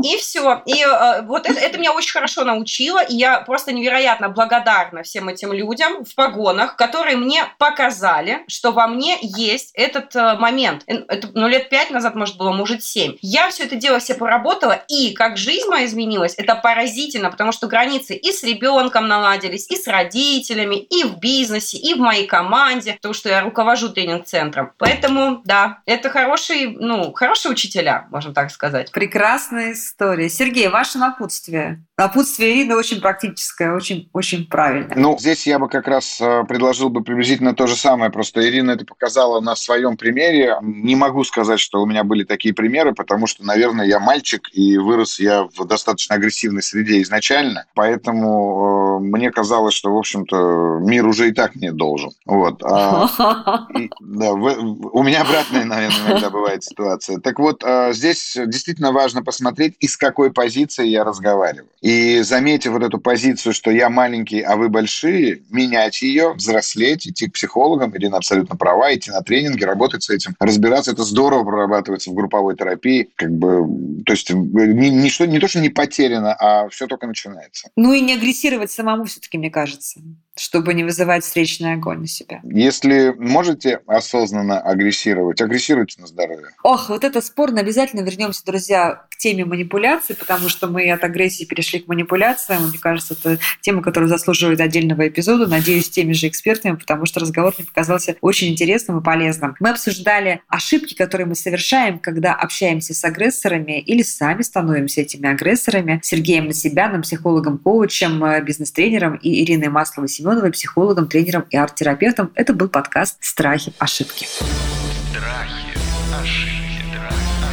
И 0.03 0.17
все. 0.17 0.63
И 0.67 0.83
э, 0.83 1.23
вот 1.23 1.47
это, 1.47 1.59
это 1.61 1.79
меня 1.79 1.93
очень 1.93 2.13
хорошо 2.13 2.45
научило. 2.45 3.03
И 3.03 3.15
я 3.15 3.41
просто 3.41 3.73
невероятно 3.73 4.29
благодарна 4.29 5.03
всем 5.03 5.29
этим 5.29 5.53
людям 5.53 6.05
в 6.05 6.15
погонах, 6.15 6.77
которые 6.77 7.17
мне 7.17 7.45
показали, 7.59 8.45
что 8.49 8.73
во 8.73 8.87
мне 8.87 9.19
есть 9.21 9.73
это 9.75 10.00
этот 10.01 10.17
э, 10.17 10.37
момент. 10.39 10.83
Это, 10.87 11.31
ну, 11.35 11.49
лет 11.49 11.69
пять 11.69 11.91
назад, 11.91 12.15
может, 12.15 12.37
было, 12.37 12.53
может, 12.53 12.83
семь. 12.83 13.17
Я 13.21 13.51
все 13.51 13.65
это 13.65 13.77
дело 13.77 13.99
все 13.99 14.15
поработала, 14.15 14.83
и 14.89 15.13
как 15.15 15.37
жизнь 15.37 15.69
моя 15.69 15.87
изменилась, 15.87 16.35
это 16.37 16.55
поразительно, 16.55 17.31
потому 17.31 17.53
что 17.53 17.67
границы 17.67 18.15
и 18.15 18.33
с 18.33 18.43
ребенком 18.43 19.09
наладились, 19.09 19.71
и 19.71 19.77
с 19.77 19.87
родителями, 19.87 20.77
и 20.77 21.05
в 21.05 21.19
бизнесе, 21.19 21.79
и 21.79 21.95
в 21.95 21.99
моей 21.99 22.27
команде, 22.27 22.95
потому 22.95 23.15
что 23.15 23.29
я 23.29 23.43
руковожу 23.43 23.89
тренинг-центром. 23.89 24.73
Поэтому, 24.79 25.43
да, 25.45 25.79
это 25.87 26.11
хорошие, 26.11 26.69
ну, 26.69 27.13
хорошие 27.13 27.53
учителя, 27.53 28.07
можно 28.11 28.35
так 28.35 28.51
сказать. 28.51 28.91
Прекрасная 28.93 29.73
история. 29.73 30.29
Сергей, 30.29 30.69
ваше 30.69 30.99
напутствие. 30.99 31.85
Напутствие 32.01 32.53
Ирины 32.53 32.77
очень 32.77 33.01
практическое, 33.01 33.75
очень, 33.75 34.09
очень 34.13 34.47
правильное. 34.47 34.97
Ну, 34.97 35.19
здесь 35.19 35.47
я 35.47 35.59
бы 35.59 35.69
как 35.69 35.87
раз 35.89 36.21
э, 36.21 36.45
предложил 36.49 36.89
бы 36.89 37.03
приблизительно 37.03 37.55
то 37.55 37.67
же 37.67 37.77
самое, 37.77 38.11
просто 38.11 38.47
Ирина 38.49 38.71
это 38.71 38.87
показала 38.87 39.41
на 39.41 39.55
своем 39.57 39.91
своем 39.91 39.97
примере 39.97 40.57
не 40.63 40.97
могу 40.97 41.25
сказать, 41.25 41.61
что 41.61 41.81
у 41.81 41.87
меня 41.87 42.05
были 42.05 42.25
такие 42.25 42.55
примеры, 42.55 42.93
потому 42.93 43.27
что, 43.27 43.45
наверное, 43.45 43.87
я 43.87 43.99
мальчик 43.99 44.49
и 44.53 44.77
вырос 44.79 45.19
я 45.19 45.45
в 45.45 45.65
достаточно 45.65 46.17
агрессивной 46.17 46.63
среде 46.63 47.01
изначально, 47.03 47.67
поэтому 47.75 48.99
э, 49.01 49.05
мне 49.05 49.31
казалось, 49.31 49.75
что, 49.75 49.93
в 49.93 49.97
общем-то, 49.97 50.81
мир 50.83 51.07
уже 51.07 51.29
и 51.29 51.33
так 51.33 51.55
мне 51.55 51.73
должен. 51.73 52.11
Вот. 52.27 52.63
А, 52.63 53.67
и, 53.79 53.91
да, 54.01 54.33
в, 54.33 54.97
у 54.97 55.03
меня 55.03 55.23
обратная, 55.23 55.65
наверное, 55.65 56.11
иногда 56.11 56.31
бывает 56.31 56.63
ситуация. 56.63 57.19
Так 57.19 57.39
вот, 57.39 57.63
э, 57.65 57.93
здесь 57.93 58.37
действительно 58.47 58.93
важно 58.93 59.23
посмотреть, 59.23 59.77
из 59.81 59.97
какой 59.97 60.33
позиции 60.33 60.87
я 60.87 61.05
разговариваю. 61.05 61.69
И 61.91 62.23
заметив 62.23 62.71
вот 62.71 62.85
эту 62.85 62.99
позицию, 62.99 63.53
что 63.53 63.73
я 63.73 63.91
маленький, 63.91 64.43
а 64.43 64.55
вы 64.55 64.69
большие, 64.69 65.43
менять 65.51 66.03
ее, 66.03 66.35
взрослеть, 66.35 67.09
идти 67.09 67.29
к 67.29 67.33
психологам, 67.33 67.97
Ирина 67.97 68.19
абсолютно 68.19 68.55
права, 68.55 68.95
идти 68.95 69.11
на 69.11 69.23
тренинги, 69.23 69.65
работать 69.65 70.05
с 70.05 70.11
этим, 70.11 70.37
разбираться. 70.39 70.93
Это 70.93 71.03
здорово 71.03 71.43
прорабатывается 71.43 72.11
в 72.11 72.15
групповой 72.15 72.55
терапии. 72.55 73.09
Как 73.17 73.33
бы, 73.33 74.03
то 74.07 74.13
есть 74.13 74.31
не, 74.31 74.91
не, 74.91 75.11
что, 75.11 75.27
не 75.27 75.41
то, 75.41 75.49
что 75.49 75.59
не 75.59 75.69
потеряно, 75.69 76.33
а 76.35 76.69
все 76.69 76.87
только 76.87 77.09
начинается. 77.09 77.71
Ну 77.75 77.93
и 77.93 78.01
не 78.01 78.15
агрессировать 78.15 78.71
самому 78.71 79.07
все-таки, 79.07 79.37
мне 79.37 79.51
кажется 79.51 80.01
чтобы 80.41 80.73
не 80.73 80.85
вызывать 80.85 81.23
встречный 81.23 81.75
огонь 81.75 81.99
на 82.01 82.07
себя. 82.07 82.41
Если 82.45 83.15
можете 83.19 83.81
осознанно 83.87 84.59
агрессировать, 84.59 85.43
агрессируйте 85.43 86.01
на 86.01 86.07
здоровье. 86.07 86.49
Ох, 86.63 86.89
вот 86.89 87.05
это 87.05 87.21
спорно. 87.21 87.61
Обязательно 87.61 88.01
вернемся, 88.01 88.43
друзья, 88.47 89.05
к 89.11 89.17
теме 89.19 89.45
манипуляций, 89.45 90.17
потому 90.17 90.49
что 90.49 90.67
мы 90.67 90.91
от 90.91 91.05
агрессии 91.05 91.45
перешли 91.45 91.81
к 91.81 91.89
манипуляциям. 91.89 92.69
Мне 92.69 92.79
кажется, 92.79 93.15
это 93.21 93.39
тема, 93.61 93.83
которая 93.83 94.09
заслуживает 94.09 94.63
отдельного 94.63 95.09
эпизода. 95.09 95.47
Надеюсь, 95.47 95.87
с 95.87 95.91
теми 95.91 96.15
же 96.15 96.29
экспертами, 96.29 96.77
потому 96.77 97.05
что 97.05 97.21
разговор 97.21 97.53
мне 97.59 97.67
показался 97.67 98.17
очень 98.23 98.49
интересным 98.49 99.01
и 99.01 99.03
полезным. 99.03 99.57
Мы 99.61 99.69
обсуждали 99.69 100.41
ошибки, 100.49 100.95
которые 100.95 101.27
мы 101.27 101.35
совершаем, 101.35 101.99
когда 101.99 102.33
общаемся 102.35 102.95
с 102.95 103.05
агрессорами 103.05 103.79
или 103.79 104.03
сами 104.03 104.41
становимся 104.41 105.03
этими 105.03 105.29
агрессорами. 105.29 106.01
Сергеем 106.03 106.47
Насибяном, 106.47 107.03
психологом-коучем, 107.03 108.25
э, 108.25 108.43
бизнес-тренером 108.43 109.17
и 109.17 109.45
Ириной 109.45 109.69
Масловой-Семеновой, 109.69 110.30
психологом, 110.53 111.09
тренером 111.09 111.45
и 111.51 111.57
арт-терапевтом. 111.57 112.31
Это 112.35 112.53
был 112.53 112.69
подкаст 112.69 113.17
«Страхи, 113.21 113.73
ошибки». 113.79 114.27
Страхи, 114.27 115.69
ошибки, 116.15 116.97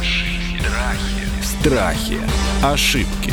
ошибки, 0.00 0.58
Страхи. 1.42 2.18
Ошибки. 2.62 3.32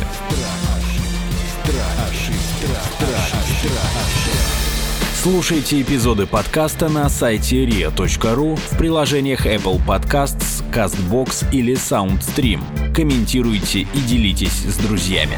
Слушайте 5.25 5.81
эпизоды 5.81 6.27
подкаста 6.27 6.87
на 6.87 7.09
сайте 7.09 7.65
ria.ru 7.65 8.55
в 8.55 8.77
приложениях 8.77 9.47
Apple 9.47 9.81
Podcasts, 9.83 10.63
CastBox 10.71 11.51
или 11.51 11.73
SoundStream. 11.73 12.93
Комментируйте 12.93 13.79
и 13.79 13.99
делитесь 14.07 14.65
с 14.65 14.77
друзьями. 14.77 15.37